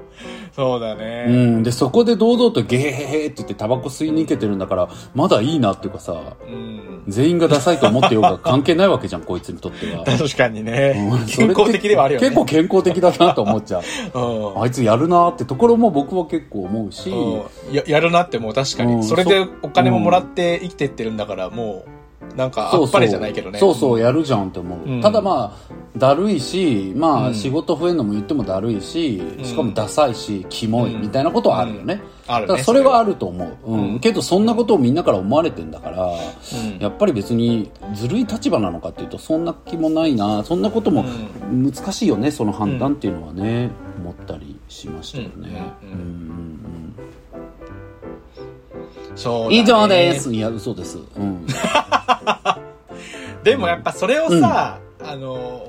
[0.55, 1.27] そうだうね。
[1.27, 1.63] ん。
[1.65, 7.03] で、そこで堂々とゲヘヘヘって言ってタバコ吸いに行けてるんだから、まだいいなっていうかさ、うん。
[7.09, 10.05] 全員がダサいと思ってようが関係ないわけじゃん、こいつにとっては。
[10.07, 11.27] 確かにねうん。
[11.27, 12.29] 健康的ではあるよね。
[12.29, 13.83] 結構健康的だなと思っちゃう。
[14.19, 21.94] うんあいつやるなってところも僕は結構思うし、うんややるなってもう確かに、うんそれでお金ももらって生きてってるんだからもう
[22.37, 23.59] なんかあっぱれじゃないけどね。
[23.59, 24.79] そうそう、やるじゃんって思う。
[24.85, 25.01] うん。
[25.01, 27.27] ただまあ、だるいし、まうん。
[27.27, 32.03] あ仕事増えんのも言ってもだるいし、しかもダサいし、キモいみたいなことはあるよね。
[32.27, 33.73] あるねだそれはあると思う。
[33.73, 33.93] うん。
[33.93, 34.01] うん。
[34.01, 36.79] けどそんなことをみんなから思われてんだから、うん。
[36.81, 40.43] やっぱり別にずるい立場なのかっていうとそんな気もないな。
[40.45, 41.05] そんなことも
[41.51, 43.71] 難しいよね、その判断っていうのはね、
[44.01, 45.63] 思ったりしましたよね。
[45.83, 45.89] うん。
[45.89, 45.95] うん。
[45.95, 46.09] うんうん
[47.09, 47.14] うん
[49.15, 50.33] そうだね以上です。
[50.33, 50.99] いや、嘘です。
[51.17, 51.47] うん。
[53.43, 55.69] でもやっぱそれをさ、あの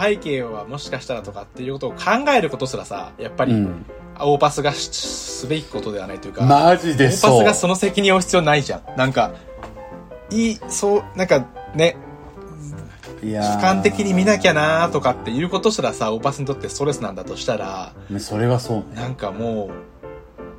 [0.00, 1.96] 背景はもしかしたらとかっていうことを考
[2.34, 3.84] えることすらさやっぱり、うん
[4.22, 7.44] オーパスがしすべきことではないというか、マジでオーパス。
[7.44, 9.32] がその責任を負う必要ないじゃんなんか
[10.28, 11.96] いいそうなんかね
[13.22, 18.84] いや俯瞰的に見なきゃなとかっていうことすらさオーパスにとってストレスなんだとしたらねそれはそうね。
[18.94, 19.70] なんかも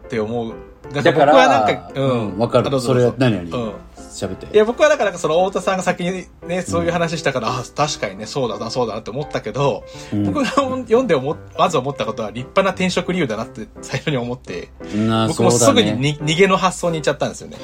[0.04, 0.54] うって思う
[0.94, 2.82] だから僕はなんかうんわかる。
[2.82, 3.58] それ何々。
[3.66, 3.74] うん
[4.12, 4.48] 喋って。
[4.54, 9.84] いや、僕はだから、その、太田さんが先にね、そういう話したから、あ、確かにね、そうだな、そうだなって思ったけど、
[10.14, 17.58] うん僕が読んで思っまず思ったことは、立派な転職理由だなって最初に思って、な僕もすぐにそうだねに逃げの発想に行っちゃったんですよね。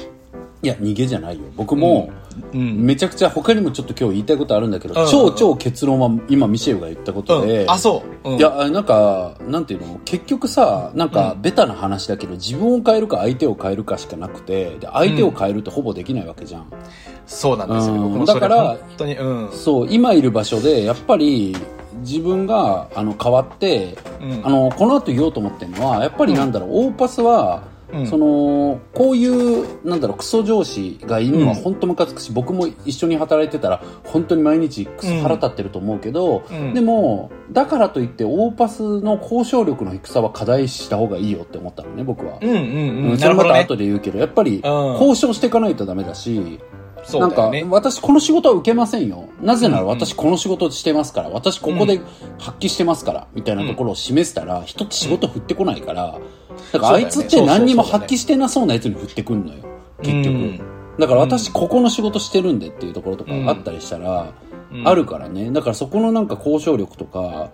[0.60, 1.44] いや、逃げじゃないよ。
[1.56, 2.10] 僕も、
[2.52, 2.84] うん。
[2.84, 7.70] めちゃくちゃ他にもちょっと今日言いたいことあるんだけど、うん超超結論は今ミシェルが言ったことで、うん。
[7.70, 8.30] あ、そう。
[8.30, 10.00] うん、い、や、なんか、なんていうの？
[10.04, 16.66] 結局さ、なんか、ベタな話だけど、自分を変えるか相手を変えるかしかなくて、で、相手を変えるってほぼできないわけじゃん。
[17.26, 17.94] そうなんですよ。
[17.94, 19.52] うんだから本当に、うん。
[19.52, 21.56] そう、今いる場所で、やっぱり、
[22.00, 27.62] 自分が、あの、変わって、うんあの、この後言おうと思ってるのは、やっぱりなんだろう、オーパスは、
[27.92, 42.38] うんその、こういう、なんだろう、クソ上司がいるのはうん本当ムカつくし、僕も一緒に働いてたら、本当に毎日クソ腹立ってると思うけど、うんでも、だからといって、オーパスの交渉力の低さは課題視した方がいいよって思ったのね、僕は。
[42.40, 42.62] うんうんうう
[43.10, 43.18] んん。
[43.18, 43.54] それまた。
[43.58, 46.60] 後で言うけど、やっぱり、ん交渉していかないとダメだし、
[47.18, 49.24] なんか私この仕事は受けませんよ。
[49.40, 52.00] なぜなら私この仕事してますから、私ここで
[52.38, 56.18] 発揮してますから、みたいなところを示したら、人って仕事振ってこないから、
[56.72, 59.64] だからあいつって何にも発揮してなそうなやつに振ってくんのよ。
[60.02, 60.60] 結局。
[60.98, 64.32] だから私ここの仕事してるんでっていうところとかあったりしたら、
[64.84, 65.50] あるからね。
[65.50, 67.50] だからそこのなんか交渉力とか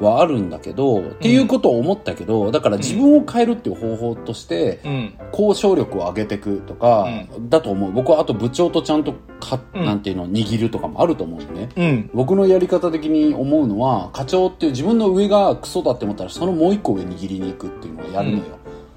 [0.00, 5.14] はあるんだけど、っていうことを思ったけど、だから自分を変えるっていう方法として、うん。
[5.32, 7.06] 交渉力を上げていくとか、
[7.48, 7.92] だと思う。
[7.92, 11.68] 僕はあと部長とちゃんとか、うんなんていうの、握るとかもあると思うのね。
[11.76, 12.10] うん。
[12.14, 18.44] 僕のやり方的に思うのは、課長っていう自分の上がクソだって思ったら、そのもう一個上握りに行くっていうのをやるのよ。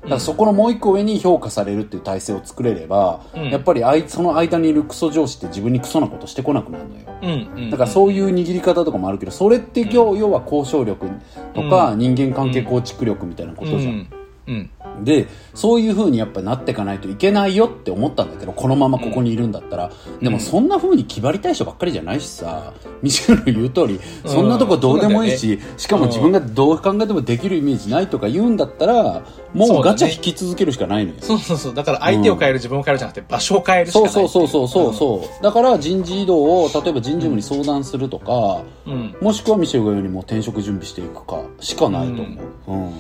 [0.08, 7.05] だからそこのもう一個上に評価されるっていう体制を作れれば、うんやっぱりあいその間にいるクソ上司って自分にクソなことしてこなくなるのよ。
[7.22, 7.64] うん。
[7.64, 7.70] うん。
[7.70, 11.10] だからそういう握り方とかもあるけど、それって今日、要は交渉力
[11.53, 14.08] とか人間関係構築力みたいなことじゃん。
[14.47, 14.70] うん。
[14.98, 15.04] うん。
[15.06, 19.91] で、そういう風にやっぱなっていかないといけないよって思ったんだけど、このままここにいるんだったら。
[20.22, 29.24] でもそんな風に気張りたい人ばっかりじゃないしさ、ミシェルの言う通り、そんなとこどうでもいいし、しかも自分がどう考えてもできるイメージないとか言うんだったら、
[29.54, 31.18] もうガチャ引き続けるしかないのよ。
[31.22, 31.74] そうそうそう。
[31.74, 35.43] だから相手を変える、自分を変えるじゃなくて場所を変えるしかなそいうそうそうそうそうそう。
[35.43, 39.16] だから人事異動を、例えば人事部に相談するとか、うん。
[39.22, 42.72] もしくはミシェルが言うようにもう転職準備していくかしかないと思う。
[42.72, 42.93] うん。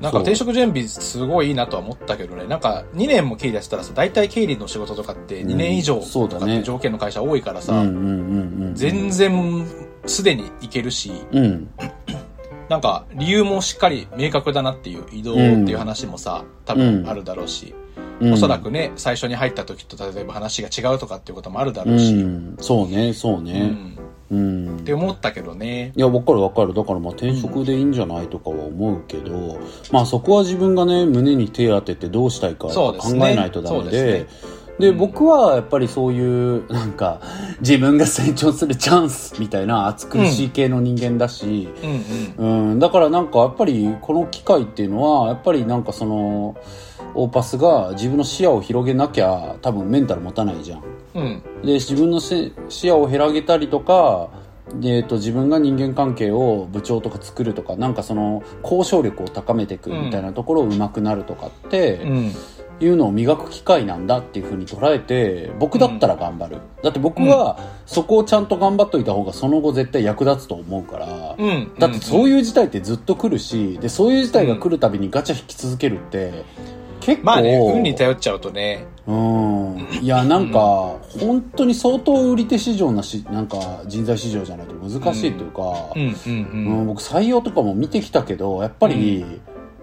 [0.00, 2.44] なんか転職準備すごいいいなとは思ったけどね。
[2.46, 7.72] なんか2年も経理やってたらさ、大体経理の仕事とかって2年以上とかって条件の会社多いからさ。
[8.74, 9.66] 全然
[10.06, 11.68] すでにいけるし、うん。
[12.68, 17.86] なんか理由もしっかり明確だなっていう移動っていう話もさ、多分あるだろうし、うん
[18.32, 22.56] おそらくね、最初に入った時と例えば話が違うとかっていうこともあるだろううし、ん。
[22.60, 23.66] そうね、そううね。
[23.66, 23.98] ん
[24.30, 24.76] うん。
[24.78, 25.92] って思ったけどね。
[25.96, 26.74] いや、わかるわかる。
[26.74, 29.58] だからまあ転職でいいんじゃないとかは思うけど、
[29.92, 32.94] まあそこは自分がね、胸に手当ててどうしたいか考
[33.26, 34.26] えないとダメで、
[34.78, 37.20] で僕はやっぱりそういう、なんか、
[37.60, 42.70] 自分が成長するチャンスみたいな暑苦しい系の人間だし、うんうん。
[42.72, 46.56] うん、だからなんかやっぱりこの機会っていうのは、やっぱりなんかその、
[47.16, 50.82] オーパスが自分の視野を広げなきゃ多分メンタル持たないじゃん。
[51.14, 51.42] うん。
[51.64, 54.28] で自分のせ視野を広げたりとか
[54.74, 62.32] で、えー、と自分が人間関係を部長とか作るとかなんかその交渉力を高めていくみたいなところを上手くなるとかってうん。
[62.78, 71.72] いうのを磨く機会なんだっていうふうに捉えて僕だったら頑張る、だって僕はそこをちゃんと頑張っといた方がその後絶対役立つと思うから、うん。
[71.78, 76.44] だってそういう事態ってずっと来るしでそういう事態が来るたびにガチャ引き続けるって
[77.06, 79.88] 結構、まあね、運に頼っちゃうとね、うん。
[80.02, 80.58] いや、なんか、
[81.20, 89.24] 本当に相当売り手市場なし、なんか人材市場じゃないと難しいというか、うんうんうん僕採用とかも見てきたけど、やっぱり、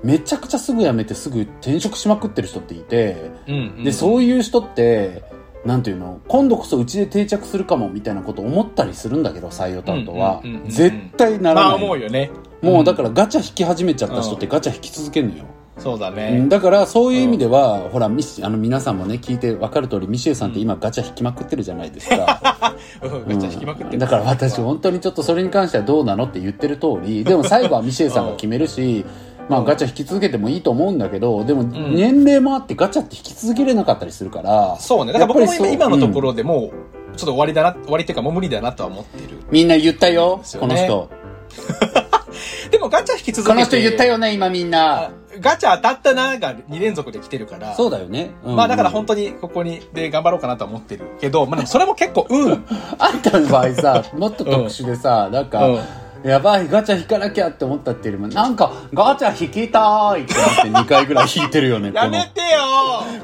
[0.04, 3.54] めちゃくちゃすぐ辞めてすぐ転職しまくってる人っていて、うん。
[3.54, 3.84] うんうん。
[3.86, 5.24] で、そういう人って、
[5.66, 10.70] なんていうの今度こそうちで定着するかもみたいなこと思ったりするんだけど、採用担当はうんうんうんうん。
[10.70, 11.84] 絶対なまあらない。
[11.86, 12.32] 思うよね。
[12.62, 15.46] もうだからガチャ引き始めちゃった人ってガチャ引き続けるのよ。
[15.46, 16.40] うそうだね。
[16.40, 16.50] ん。
[16.50, 23.28] だからそういう意味では、ほらミシあの皆さんもね聞いて分かる通りミシェルさんって今ガチャ引きまくってるじゃないですか、 うん。
[23.28, 23.90] めっちゃ引きまくってる。
[23.94, 24.00] うん。
[24.00, 29.06] だから私本当にちょっとそれに関してはどうなのって言ってる通り でも最後はミシェルさんが決めるし、
[29.50, 31.96] まあガチャ引き続けてもいいと思うんだけどでもん。
[31.96, 35.14] 年齢もあってガチャって引き続けれなかったりするからそうね。
[35.14, 36.72] だから僕も今今のとこうんろでも
[37.14, 39.40] う、ちょっと終わりだな、終わりっていうかもう無理だなとは思ってる。
[39.52, 40.60] みんな言ったよね。
[40.60, 41.10] この人。
[42.72, 43.48] でもガチャ引き続けて。
[43.50, 47.76] この人言ったよね今みんなガチャ当たったなが2連続で来てるから。
[47.76, 52.66] そうだよね、うんまあだから本当にここにで頑張ろうかなとは思ってるけど、まあでも それも結構、うん。
[53.00, 55.80] あんたの場合さ、 もっと特殊でさ、なんか、うん
[56.24, 62.28] やばい、ガチャ引かなきゃって思ったっていうよりも、なんか、ガチャ引きたいってなって2回ぐらい引いてるよね、 このやめ。
[62.28, 62.48] てよ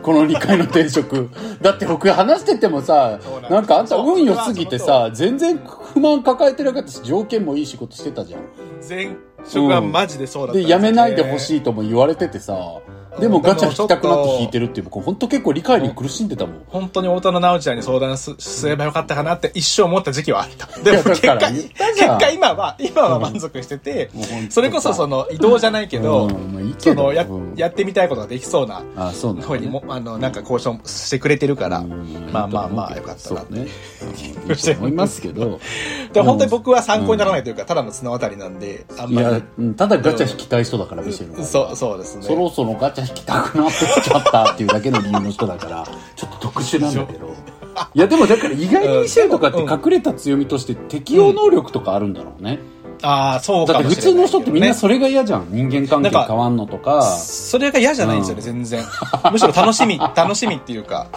[0.04, 1.30] この2回の転職。
[1.62, 3.18] だって僕話しててもさ
[3.50, 5.58] なん、かあんた運良すぎてさ、全然
[5.94, 8.42] 不満抱えてなかったし、条件もいい仕事してたじゃん。
[8.88, 9.16] 前
[9.46, 10.80] 職はマジでそうだったんで、すよ。
[10.80, 12.54] ね、辞めないでほしいとも言われててさ、
[13.20, 16.62] でもガチャ引きたくなって引いてるっていう、僕本当結構理解に苦しんでたもん。
[16.68, 20.68] 本当に太田の直ちゃんに相談すすればよかったかなって一生思った時期はあった。
[20.82, 21.70] でも結果、結
[22.08, 26.54] 果今は、今は満足しててもう本当、それこそその移動じゃないけど、うん。
[26.54, 27.02] まあいいけど。
[27.02, 27.54] そのやうん。
[27.56, 32.30] やってみたいことができそうなあ、そうにも、あの、なんか交渉してくれてるから、うん。
[32.32, 33.68] まあまあまあよかったなそうね。
[34.80, 35.60] 思いますけど。
[36.14, 39.74] で本当に僕は参考にならないというか、ただの綱渡りなんで、あんまり、、うん。
[39.76, 42.24] ただガチャ引きたい人だから、ミシェルはそう、そうですね。
[42.24, 45.86] そろそろガチャ引きたくなってきちゃったっていうだけの理由の人だから、
[46.16, 47.36] ちょっと特殊なんだけど。
[47.94, 52.60] いや、でもだから意外にミシェルとかって隠れた強みとして適応能力とかあるんだろうね。
[53.02, 54.26] ああ、そうだってかもしれないけどね。
[54.26, 55.48] 普通の人ってみんなそれが嫌じゃん。
[55.50, 57.02] 人間関係変わんのとか。
[57.18, 58.84] それが嫌じゃないんですよね、全然。
[59.32, 61.08] むしろ楽しみ、楽しみっていうか、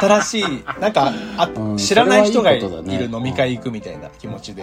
[0.00, 0.44] 新しい、
[0.80, 2.68] なんか、あうん知らない人がいる
[3.12, 4.62] 飲み会行くみたいな気持ちで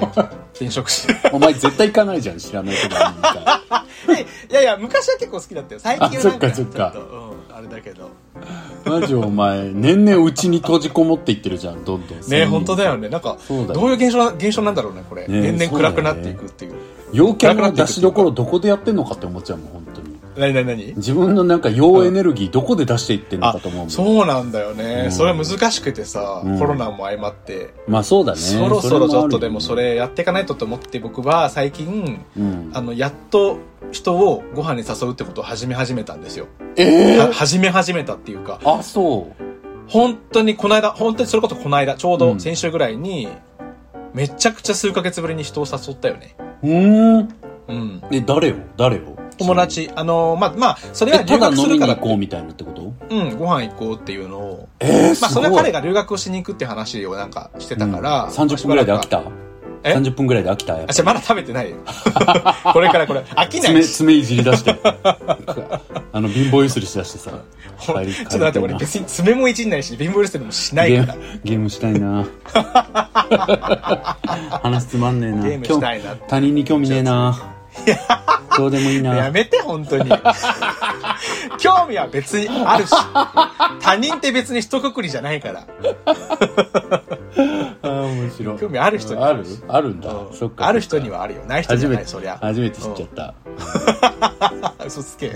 [0.54, 1.16] 転職して。
[1.32, 3.81] お前絶対行かないじゃん、知らない人がいるか
[4.50, 5.80] いやいや、昔は結構好きだったよ。
[5.80, 8.10] 最近はなんか、ちょっとうん、あれだけど。
[8.86, 12.30] マジお前、年々うちに閉じこもっていってるじゃん、どんどん。
[12.30, 13.10] ね本当だよね。
[13.10, 15.28] なんか、どういう現象な、現象なんだろうね、これ。
[15.28, 16.74] ね年々暗くなっていくっていう。
[17.14, 19.81] 陽キャの出しどころどこでやってんのかって思っちゃうもん、
[20.36, 20.54] 本当に。
[20.54, 23.90] なになになに自分のなんか陽エネルギーどこで出していってんのあかと思うもん。
[23.90, 25.04] そうなんだよね。
[25.06, 28.40] うんそれは難しくてさ、うんコロナも相まって、まあそうだね。
[28.40, 32.24] そろそろちょっとでもそそれやっていかないとと思って僕は最近、
[32.74, 33.60] あの、やっと
[33.92, 36.48] 人をご飯に誘うってことを始め始めたんですよ。
[36.76, 39.44] えは始め始めたっていうか、あ、そう。
[39.88, 43.28] 本当にこの間、本当にそれこそこの間、ちょううんど先週ぐらいに、
[44.14, 46.36] めちゃくちゃ数ヶ月ぶりに人を誘ったよね。
[46.64, 47.30] うーん。
[47.68, 48.02] うん。
[48.12, 48.56] え、誰を？
[48.78, 49.21] 誰を？
[49.44, 52.94] 友達、あのまあ、まあ、それは留学するからって、行こうみたいなってこと？
[53.10, 55.32] うん、ご飯行こうっていうのを、えー、まあ。
[55.32, 59.24] それは彼が留学をしに行くって話をなんかしてたから、うん30分ぐらいで飽きた？
[59.84, 60.76] え ?30 分ぐらいで飽きた？
[60.76, 61.78] あ、じゃまだ食べてないよ。
[62.72, 63.94] これからこれ、飽きな爪、いし。
[63.96, 64.76] 爪いじり出して。
[66.14, 67.32] あの、貧乏ゆすりしだしてさ。
[67.80, 68.02] ちょっと
[68.38, 71.16] 待って、俺別に爪もいじんないし、貧乏ゆすりもしないから。
[71.44, 72.28] ゲーム、したいな
[74.62, 75.44] 話つまんねえな。
[75.44, 77.56] ゲームしたいな他人に興味ねえな
[78.58, 79.16] どうでもいいな。
[79.16, 80.10] やめて、本当に。
[81.58, 82.92] 興味は別にあるし。
[83.82, 85.62] 他人って別に一括りじゃないから。
[87.84, 88.58] あー面白い。
[88.60, 89.44] 興味ある人にある？
[89.68, 90.10] あるんだ。
[90.12, 90.68] うんそっか。
[90.68, 91.42] ある人にはあるよ。
[91.48, 92.38] ない人じ初めて、ゃない、そりゃ。
[92.42, 93.34] 初めて知っちゃった。
[94.82, 94.88] うん。
[94.88, 95.30] 嘘つけ。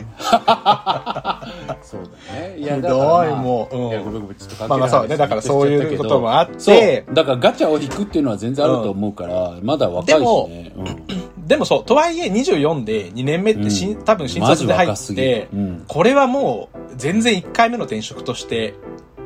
[1.82, 2.58] そうだね。
[2.58, 7.16] いや、ひどいまあもううんいや、ごめんごめん、ちょっと関係まあまあそうねだからそういうこともあってそう。
[7.16, 10.74] だからガチャを引くっていうのは全然あると思うから、まだ若いしね。
[11.46, 11.48] うん。
[11.48, 18.74] でもそう、とはいえ24で2年目ってしん、うん多分新卒で入ってるうん、これはもう全然1回目の転職として、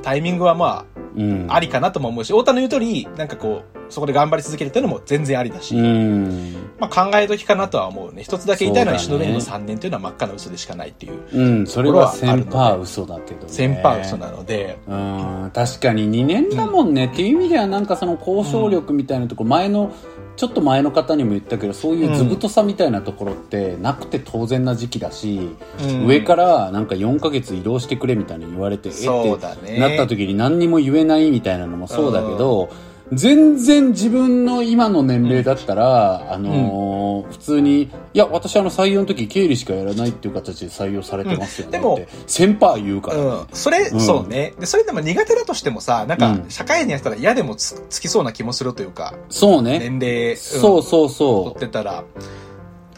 [0.01, 1.45] タイミングはまうん。
[1.49, 6.55] あ、ありかなとも思うし、太田の言う通り、なんかこう、そこで頑張り続けるっていうのも全然ありだし、うん。
[6.80, 8.24] まあ考え時かなとは思うね。
[8.24, 13.51] 一つだけ言いたいのは石の上の3年っていうのは真っ赤な嘘でしかないっていう、うん、それは1000パー嘘だけどね。
[13.51, 19.91] 1000パー嘘なので、うん、確かに2年だもんね、っていう意味ではなんかその交渉力みたいなところ、前の、
[20.40, 25.50] ちょっと前の方にも言ったけど、そういう図太さみたいなところってなくて当然な時期だし、
[25.84, 26.06] うん。
[26.06, 28.90] 上からなんか4ヶ月移動してくれみたいに言われて、
[29.34, 29.62] うだね。
[29.64, 32.70] ってなった時に何にも言えないみたいなのもそうだけど、
[33.12, 43.24] 全然自分の今の年齢だったら、あのー普通に、いや、私あの採用の時経理しかやらないっていう形で採用されてますよねうんでもって、1000パー言うからね。
[43.24, 43.47] うん。
[43.51, 44.53] それ、うんそうね。
[44.60, 49.80] で、それでも苦手だとしてもさ、なんかうん、社会人やったら嫌でもつつきそうな気もするというか、そうね。
[49.80, 52.03] 年齢、そうそう取そってたら。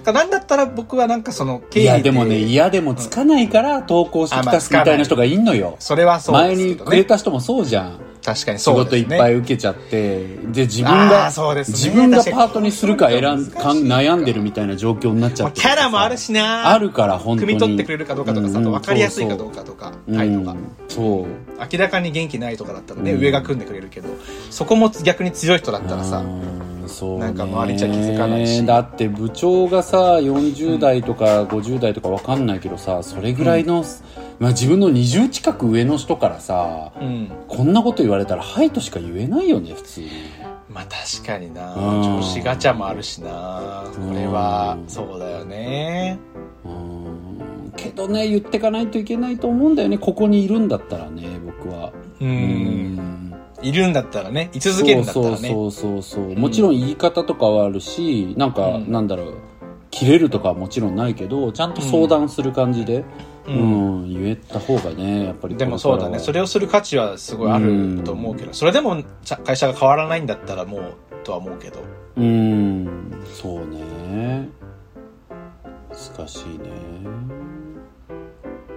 [0.06, 1.70] なんだったら僕はなんかその、う。
[1.70, 5.76] 経理いや、でもね、嫌でもつかないから投稿してきたみたいな人がいんのよ。
[5.80, 7.04] それはそう前にくれ。
[7.06, 8.11] た人もそうじゃん。
[8.24, 8.84] 確かに仕そうね。
[8.86, 15.62] 事いっぱい受けちゃって、で、自分あが、ね自分がパートにするか選ん、確か悩んでるみたいな状況になっちゃまあって。
[15.62, 17.52] キャラもあるしなあるから、本当に。
[17.52, 19.58] 汲み取ってくれるかどうかとかさ、あと分かりやすいかどうか。
[19.58, 20.56] かとか、うん態度が。
[20.88, 21.26] そう。
[21.72, 24.10] 明らかに元気ないとかだったらね、うん上が組んでくれるけど、
[24.50, 33.84] そこも逆に強い人だったらさ、うんそうねなんか周りじゃ気づかないしだって部長がさ40代とか50代とかわかんないけどさそれぐらいの、
[34.42, 37.32] まあ、自分の20近く上の人からさうん。
[37.48, 40.02] こんなこと言われたら「はい」としか言えないよね普通。
[40.02, 40.08] に
[40.68, 41.76] まあ確かにな。
[41.76, 42.22] うん。
[42.22, 43.84] 調子ガチャもあるしな。
[43.94, 46.18] これはうんそうだよね。
[46.66, 47.72] うん。
[47.76, 50.00] けどね言ってかないといけないと思うんだよね。
[50.00, 51.92] ここにいるんだったらね僕は。
[52.20, 53.36] ううん。
[53.62, 54.50] いるんだったらね。
[54.54, 55.36] 居続けるんだったらね。
[55.36, 56.36] そうそうそうそう。
[56.36, 58.92] もちろん言い方とかはあるしなんか、うん。
[58.92, 59.34] なんだろう。
[59.92, 63.04] 切れるとかはもちろんないけどちゃんと相談する感じで、
[63.48, 64.06] ううん。
[64.06, 66.20] ん言えた方がねやっぱりでもそうだね。
[66.20, 68.54] それをする価値はすごいあると思うけど。
[68.54, 69.04] それでも
[69.44, 71.80] 会社が変わらないんだったらもうとは思うけど。
[72.18, 72.88] うん。
[73.34, 74.50] そうね。
[75.90, 76.70] 難しいね。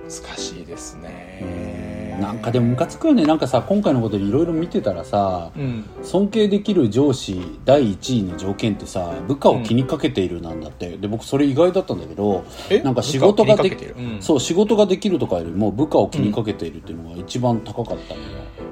[0.04, 3.24] 難しいですねなんかでもムカつくよね。
[3.24, 5.84] なんかさ今回のこといろいろ見てたらさうん。
[6.02, 12.80] 尊敬できる上司第1位の条件ってさ部下を気にかけているなんだって、で僕それ意外だったんだけどえ？
[12.80, 13.94] なんか仕事ができる？
[13.98, 14.22] うん。
[14.22, 18.26] そう仕事ができるとかよりも部下を気にかけているっていうのが一番高かったのよ、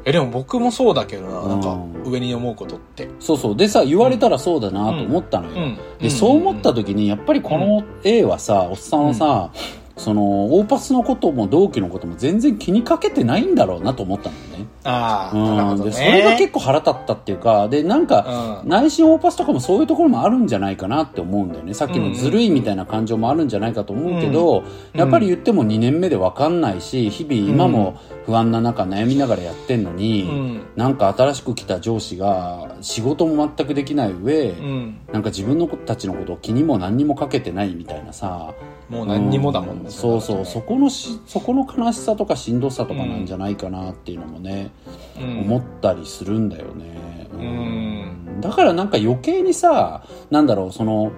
[0.04, 3.08] えでも僕もそうだけどななんかうん上に思うことって。
[3.20, 3.56] そうそう。
[3.56, 5.78] でさ言われたらそうだなと思ったのよ、うん。
[6.00, 9.50] でそう思った時にやっぱりこの A はさおっさんはさ、
[9.96, 14.66] そのオーパスのことも同期のことも全然気にかけてないんだろうなと思ったのねね。
[14.84, 18.68] ああ、それが結構腹立ったっていうかでなんか、うん。
[18.68, 21.74] 内心オーパスとかもそういうところもあるんじゃないかなって思うんだよね。
[21.74, 24.64] さっきのずるいみたいな感情もあるんじゃないかと思うけど、
[24.94, 25.00] うん。
[25.00, 30.62] やっぱり言っても2年目で分かんないし日々今も不安な中悩みながらやってんのに、うん。
[30.76, 34.98] なんか新しく来た上司が仕事も全くできない上、うん。
[35.12, 38.54] なんか自分の子たちのことを気にも何にもかけてないみたいなさ。
[38.88, 39.88] もう何にもだもんね。
[39.88, 40.44] うそうそう。
[40.44, 44.70] そそこのしそこの悲しさとかしんどさとかなんじゃないかなっていうのもね、
[45.18, 45.24] う。
[45.24, 45.38] うん。
[45.40, 48.40] 思ったりするんだよね、ん。
[48.40, 51.12] だからなんか余計にさなんだろうその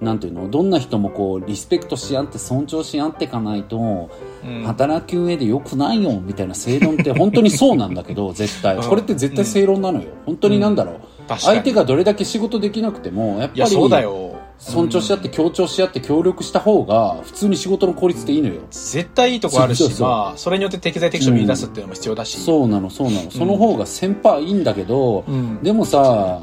[0.00, 0.48] なんていうの？
[0.50, 4.10] どんな人もこうリスペクトし合って尊重し合っていかないと、
[4.44, 4.62] うん。
[4.64, 8.76] 働く上で良くないよみたいな正論って本当にそうなんだけど 絶対。
[8.76, 8.82] うん。
[8.82, 10.06] これって絶対正論なのよ。
[10.26, 10.94] 本当になんだろう、
[11.28, 11.40] 確かに。
[11.40, 14.36] 相手がどれだけ仕事できなくてもやっぱりそうだよ。
[14.58, 18.60] 尊重し合って協調し合って協力した方が普通に仕事の効率でいいのよ。
[18.70, 22.38] 絶対いいとこあるし、そまあ、それによって適材適所見出すっていうのも必要だし。
[22.38, 23.30] そうなのそうなの。
[23.30, 25.62] その方が先輩いいんだけど、うん。
[25.62, 26.42] でもさ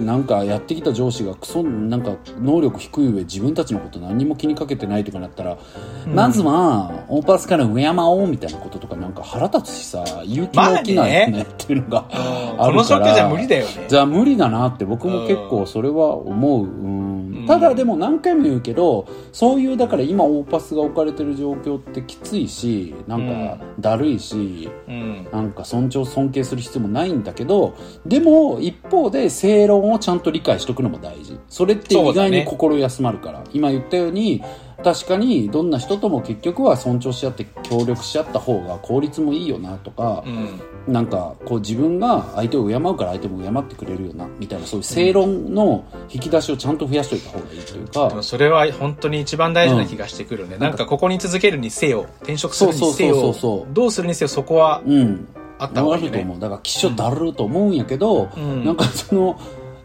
[0.00, 5.58] なんかやってきた上司がクソなんか能力低い上自分たちのこと何にも気にかけてないとかなったら、
[6.06, 13.86] まずはオーパスから敬おうみたいなこととかなんか腹立つしさ勇気が起きないよね,、っていうのがうんあるからこのじゃ無理だよね。
[13.88, 17.44] じゃあ無理だなって僕も結構それは思う、うん。
[17.46, 25.28] ただでも何回も言うけどそういうだから今オーパスが置かれてる状況ってきついしなんかだるいし、うん。
[25.32, 27.74] なんか尊重尊敬する必要もないんだけど
[28.06, 31.38] でも一方で正論をちゃんと理解しとくのも大事。
[31.48, 34.42] それって意外に心休まるから、今言ったように
[34.82, 40.92] 確かにどんな人とも結局は尊重し合って協力し合った方が効率もいいよなとかう、ん。
[40.92, 50.56] なんかこう自分が相手を敬うから相手も敬ってくれるよなみたいなそういう正論の引き出しをちゃんと増やしといた方がいいというか、でもそれは本当に一番大事な気がしてくるね。
[50.58, 53.34] なんかここに続けるにせよ、転職するにせよ
[53.72, 55.28] どうするにせよそこはうん。
[55.58, 56.18] あった方がいいよね。
[56.18, 56.40] あると思う。
[56.40, 58.64] だから気象だると思うんやけど、うん。
[58.64, 59.38] なんかその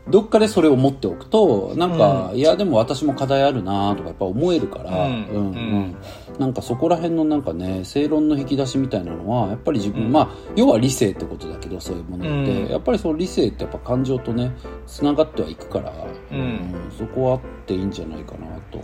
[0.09, 5.25] どっかでそれを持っておくとなんか、いやでも私も課題あるなとかやっぱ思えるから、うん。
[5.25, 5.95] うんうん。
[6.39, 12.71] なんかそこら辺のなんかね正論の引き出しみたいなのはやっぱり自分、まあ要は理性ってことだけどそういうものって、うん。
[12.71, 14.51] やっぱりその理性ってやっぱ感情とね
[14.85, 15.93] つながってはいくから、
[16.31, 16.73] うん。
[16.97, 18.79] そこはあっていいんじゃないかなと。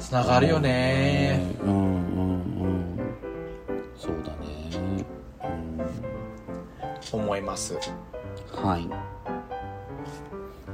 [0.00, 1.54] つながるよね。
[1.62, 2.98] うんうんうん
[3.96, 5.04] そうだね
[7.12, 7.74] 思います。
[7.74, 8.88] うんはい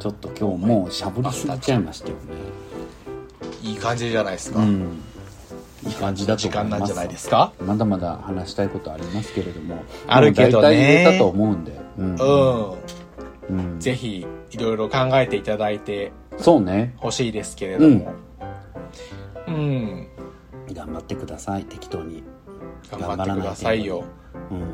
[0.00, 2.20] ちょっと今日もうしゃぶりすぎちゃいましたよね。
[3.62, 4.58] いい感じじゃないですか。
[4.58, 5.02] うん。
[5.86, 6.72] いい感じだと時思います。
[6.72, 7.52] 間なんじゃないですか？
[7.60, 9.84] まだまだ話したいことありますけれども。
[10.06, 10.68] あるけどね。
[10.68, 11.78] 大体言えたと思うんで。
[11.98, 12.16] うん。
[12.16, 13.68] うん。
[13.72, 13.80] うん。
[13.80, 16.94] ぜひ、いろいろ考えていただいてそうね。
[16.96, 18.12] ほしいですけれども。
[19.46, 20.08] うん。
[20.72, 21.64] 頑張ってください。
[21.64, 22.22] 適当に。
[22.90, 24.04] 頑張ってくださいよ。
[24.50, 24.64] うんうん。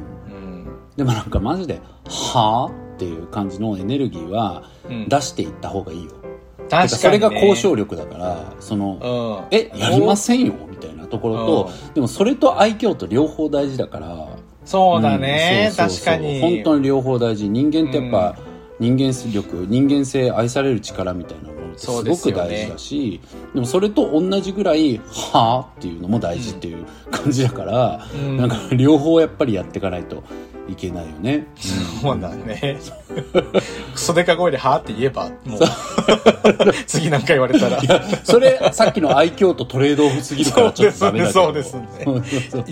[0.97, 6.89] でもなんかマジで「はあ?」っていう感じのエネルギーはうん出していった方がいいよ、確かに、ね。
[6.89, 9.57] それが交渉力だからそのうん。
[9.57, 14.29] えやりませんよみたいなところと、でもそれと愛嬌と両方大事だから
[14.65, 16.41] そうだね、うんそうそうそう確かに。
[16.41, 18.37] 本当に両方大事人間ってやっぱ、
[18.79, 23.21] 人間力人間性愛される力みたいなものってすごく大事だし
[23.55, 25.01] で,、もそれと同じぐらい
[25.33, 30.25] 「はあ?」っていうのも大事っていう感じだから、うんなんか両方やっぱりやっていかないと
[30.69, 31.47] いけないよね、
[32.03, 32.79] そうだね。
[33.95, 35.61] クソデカ声ではーって言えば、もう、
[36.87, 37.81] 次何回言われたら。
[38.25, 41.45] それさっきの愛嬌とトレードオフすぎるからちょっとダメだけど。
[41.45, 41.89] そうですね。
[42.05, 42.65] そうそう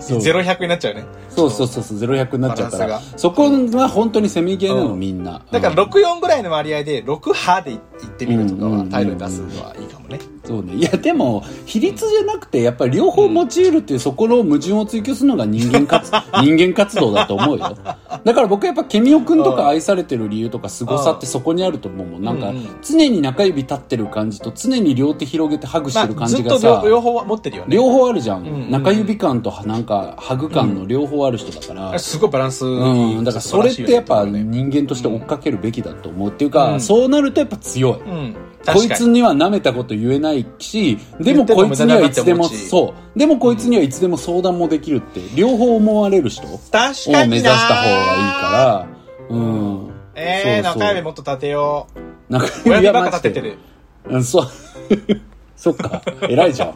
[0.00, 0.20] そう。
[0.20, 1.04] ゼロ百になっちゃうね。
[1.30, 3.00] そうそうそうそうゼロ百になっちゃうから。
[3.16, 5.00] そこが本当にセミゲーなの、うん。
[5.00, 5.42] みんな。
[5.50, 5.90] だからうん。
[5.90, 10.18] 64ぐらいの割合で、6はで言ってみるとかは態度に出すのはいいかもね。
[10.48, 10.74] そうね。
[10.76, 16.10] いや、でも、比率じゃなくて、やっぱり両方用いるっていう、そこの矛盾を追求するのが人間活、
[16.42, 17.76] 人間活動だと思うよ。
[18.24, 22.24] だから僕やっぱ、ケミオくんとか愛されてる理由とか凄さってそこにあると思うもん。
[22.24, 27.76] なんかうんうん、常に中指立ってる感じと、常に両手広げてハグしてる感じがさ、と両両方は持ってるよね。
[27.76, 28.44] 両方あるじゃん。
[28.44, 31.90] んうん中指感となんか、ハグ感の両方ある人だから。
[31.90, 38.00] あれすごいバランスいいうん、だからそれってやっぱ人間として追っかけるべきだと思うっていうか、うんそうなるとやっぱ強い。
[38.00, 38.36] うん。
[38.66, 38.88] こい。
[38.88, 43.18] つには舐めたこと言えないし、でもこいつにはいつでも、そう。
[43.18, 48.86] でもこいつにはいつでも相談もできるって、両方思われる人を目指した方がいいか
[49.30, 49.90] ら、うん。
[50.14, 51.86] えー、そうそう中指もっと立てよ
[52.28, 52.32] う。
[52.32, 53.04] 中親指ばっ。
[53.04, 53.58] か立ててる。
[54.06, 54.46] うん、そう。
[55.56, 56.02] そっか。
[56.22, 56.74] 偉いじゃん。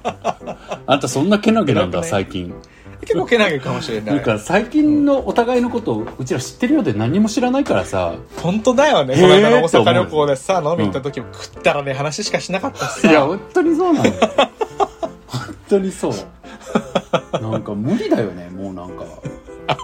[0.86, 2.54] あんたそんなけなげなんだ、 偉くない最近。
[3.02, 4.12] 結構けなげかもしれな。
[4.12, 8.14] ないんか最近のお互いのことをうちら知ってるようで何も知らないからさ。
[8.36, 9.14] 本当だよね。
[9.14, 13.26] この間の大阪旅行でさ、飲み行った時も食ったらね、話しかしなかったしいや、さ。
[13.26, 14.12] 本当にそうなのよ。
[15.26, 16.12] 本当にそう。
[17.32, 19.04] なんか無理だよね、もうなんか。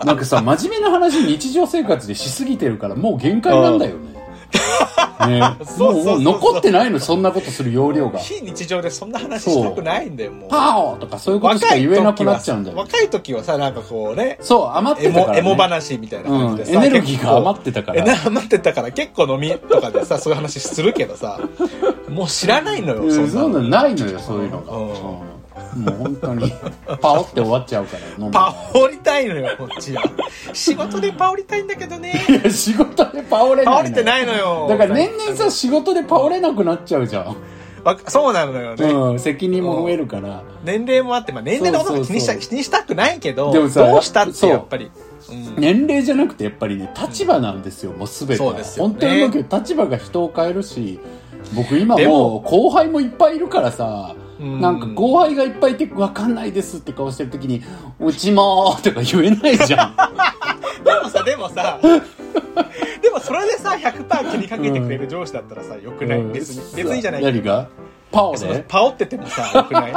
[0.05, 4.18] なんかさ、真面目な話日常生活でしすぎてるからもう限界なんだよね。
[5.29, 5.41] ね
[5.79, 8.19] もう残ってないの、そんなことする容量が。
[8.19, 10.51] 非日常でそんな話したくないんだよ、もう。
[10.51, 12.77] パオとかそういうことしか言えなくなっちゃうんだよ。
[12.77, 15.39] 若い時はさ、なんかこうね、そう、余っエモ、てたから、ね。
[15.41, 21.41] エモ話みたいな感じでさ、うんエネルギーが余ってたから余ってたから結構飲みとかでさ、そういう話するけどさ、
[22.09, 23.31] もう知らないのよ、うんそんなの。
[23.31, 24.73] そういうのないのよ、そういうのが。
[24.73, 24.95] うんうん
[25.77, 26.53] もう本当に、
[27.01, 30.03] パオって終わっちゃうから、パオりたいのよ、こっちは。
[30.53, 32.25] 仕事でパオりたいんだけどね。
[32.29, 34.67] いや仕事でパオれないのパオりてないのよ。
[34.69, 37.37] だから年々さ、仕事でパオれなくなっちゃうじゃん。
[37.85, 38.85] わそうなのよね。
[38.87, 40.43] うん、責任も増えるから。
[40.65, 44.87] 年齢もあって、まあ年齢のことは気にした気にしたくないけど、でもさどうしたってやっぱり。
[44.87, 45.09] うん
[45.59, 48.51] 年齢じゃなくてやっぱりね、立場なんですよ、もうすべては。
[48.53, 51.01] そうですよね本当に思うけど、立場が人を変えるし、
[51.55, 57.63] 僕今でももう後輩もいっぱいいるからさ、うんなんか後輩がいっぱいいて分かんないですって顔してる時に、
[58.01, 59.97] うちもーとか言えないじゃん。
[60.85, 61.79] でもさ、でもさ、
[63.03, 66.75] でもそれでさ、100%気にかけてくれる上司だったらさ、よくない、うん別に。
[66.77, 67.69] 別にじゃない何が？
[68.11, 69.93] パオそのでパオっててもさ、よくない？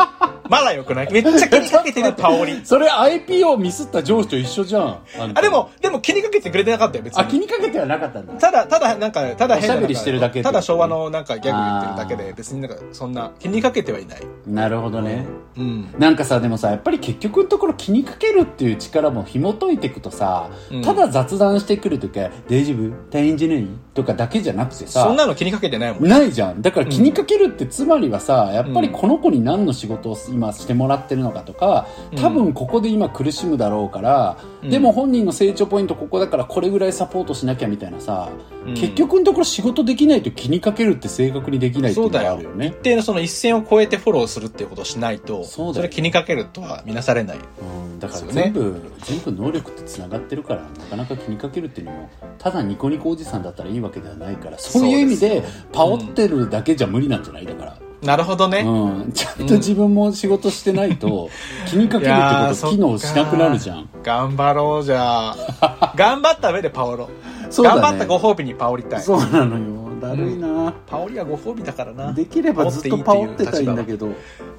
[0.49, 1.11] まだよくない？
[1.13, 2.59] めっちゃ気にかけてる パオリ。
[2.65, 4.97] それ IPO ミスった上司と一緒じゃん。
[5.33, 7.41] あでも、でも気にかけてくれてなかったよ、別あ、気に。
[7.41, 8.33] にかけてはなかったんだ。
[8.33, 14.19] ただ、ただ、なんか、ただ変なおしゃべりしてるだけただ昭和のなんかギャグ言ってるだけで、別になんか、そんな、気にかけてはいない。
[14.45, 15.25] なるほどね。
[15.57, 15.93] うん。
[15.97, 23.67] なんかさ、でもさ、やっぱり結局のところ気にかけるっていう力も紐解いていくとさ、うんただ雑談してくるとか、大丈夫大変じゃない？
[23.93, 26.07] とかだけじゃなくてさ、そんなの気にかけてないもん。
[26.07, 26.61] ないじゃん。
[26.61, 34.69] だから気にかけるってつまりはさ、やっぱりこの子に何の仕事を今してもらってるのかとか、多分ここで今苦しむだろうから、うん。
[34.69, 38.29] でも本人の成長ポイントここだからこれぐらいサポートしなきゃみたいなさ、
[38.65, 38.73] うん。
[38.75, 42.67] 結局のところ仕事できないと気にかけるって正確にできないっていうのがあるよね。
[42.67, 42.71] 一。
[42.81, 47.37] 定のその一線を越えてフォローするっていうことをしないと、それ気にかけるとは見なされない。
[47.37, 57.45] うん、だから全部、全部能力ってつながってるからなかなか気にかけるっていうのもただニコニコおじさんだったらいいわけではないからそういう意味でパオってるだけじゃ無理なんじゃない？
[57.45, 58.59] だから、なるほどね。
[58.61, 61.29] うん、ちゃんと自分も仕事してないと
[61.67, 63.89] 気にかけるってこと機能しなくなるじゃん。
[64.03, 65.93] 頑張ろうじゃあ。
[65.97, 67.09] 頑張った上でパオろ。
[67.49, 67.81] そうだね。
[67.81, 69.01] 頑張ったご褒美にパオりたい。
[69.01, 72.11] そうなのよだるいな、パオリはご褒美だからな。
[72.11, 74.09] できればずっとパオってたいんだけど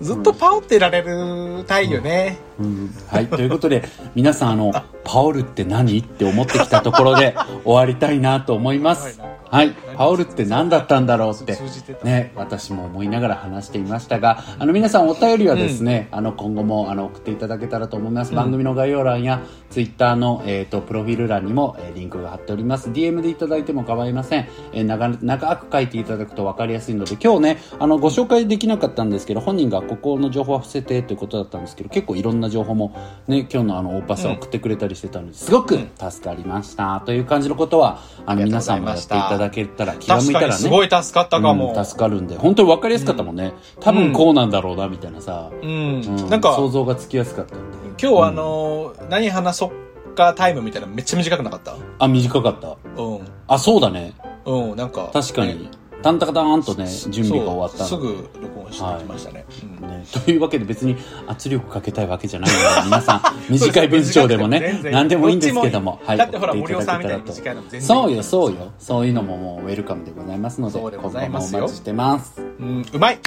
[0.01, 2.38] ずっとパオってられるたいよね。
[2.59, 3.82] うんはい、ということで、
[4.14, 4.72] 皆さん、あの、
[5.05, 5.99] パオルって何？
[5.99, 7.34] って思ってきたところで
[7.64, 9.20] 終わりたいなと思います。
[9.53, 11.59] ははいい、パオルって何だったんだろうって
[12.05, 18.34] ね、私も思いながら話していましたが、あの、皆さんお便りはですね、あの、今後も、あの、送っていただけたらと思います。
[18.34, 22.88] 番組の概要欄や、ツイッターの、えっ、と、プロフィール欄にも、えーリンクが貼っております。
[22.88, 24.48] DM でいただいても構いません。
[24.72, 32.96] えー長、長く書いていただくと分かりやすいので、今日ね、あの、ご紹介できなかったんですけど、本人がここの情報は伏せてということだったんですけど、結構いろんな情報も、
[33.28, 37.03] ね、今日のあの、オーパスは送ってくれたりしてたので、すごく助かりました。
[37.05, 40.53] という感じのことは、あの、皆さんもやっていただけたら、気が向たらね。
[40.53, 41.74] すごい助かったかも。
[41.76, 42.36] うん助かるんで。
[42.36, 45.68] 本当に分かりやすかったもんね、多分こうなんだろうなみたいなさ、うん。
[45.68, 46.28] うん。
[46.28, 47.64] なんか、想像がつきやすかったんで。
[48.03, 51.76] 今日あのー、何話そっかタイムみたいなのめっちゃ短くなかった？
[51.99, 52.76] あ短かった。
[52.97, 53.20] うん。
[53.47, 54.14] あそうだね。
[54.45, 55.11] うん、なんか。
[55.12, 55.68] 確かに、
[56.03, 59.44] タンタカターンとね準備が終わったすぐ録音してきましたね。
[59.82, 59.88] うん。
[59.88, 60.96] ね、 というわけで別に
[61.26, 63.22] 圧力かけたいわけじゃないので皆さん
[63.53, 68.57] 短い文章でもね何でもいいんですけどもどっちもいいだってほら送ていただけたら森尾さんみたいに短いのも全然いいそうよそうよ。
[68.78, 72.40] そういうのももうウェルカムでございますので今後もお待ちしてます。
[72.40, 73.18] うん、うまい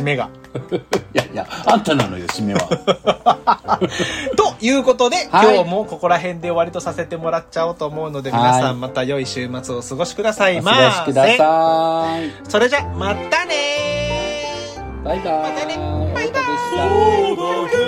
[0.00, 0.28] 締めが。
[1.14, 2.60] いやいやあんたなのよ締めは。
[4.36, 5.54] ということで、はい。
[5.54, 8.40] 今日もここら辺で終わりとさせてもらっちゃおうと思うので、はい。
[8.40, 11.36] 皆さんまた良い週末をお過ごしくださいおま過ごしくだせ。
[11.36, 12.50] さい。
[12.50, 15.04] それじゃ、またねー。
[15.04, 15.34] バイバイ。
[15.34, 16.12] またね。
[16.14, 17.83] バイバイ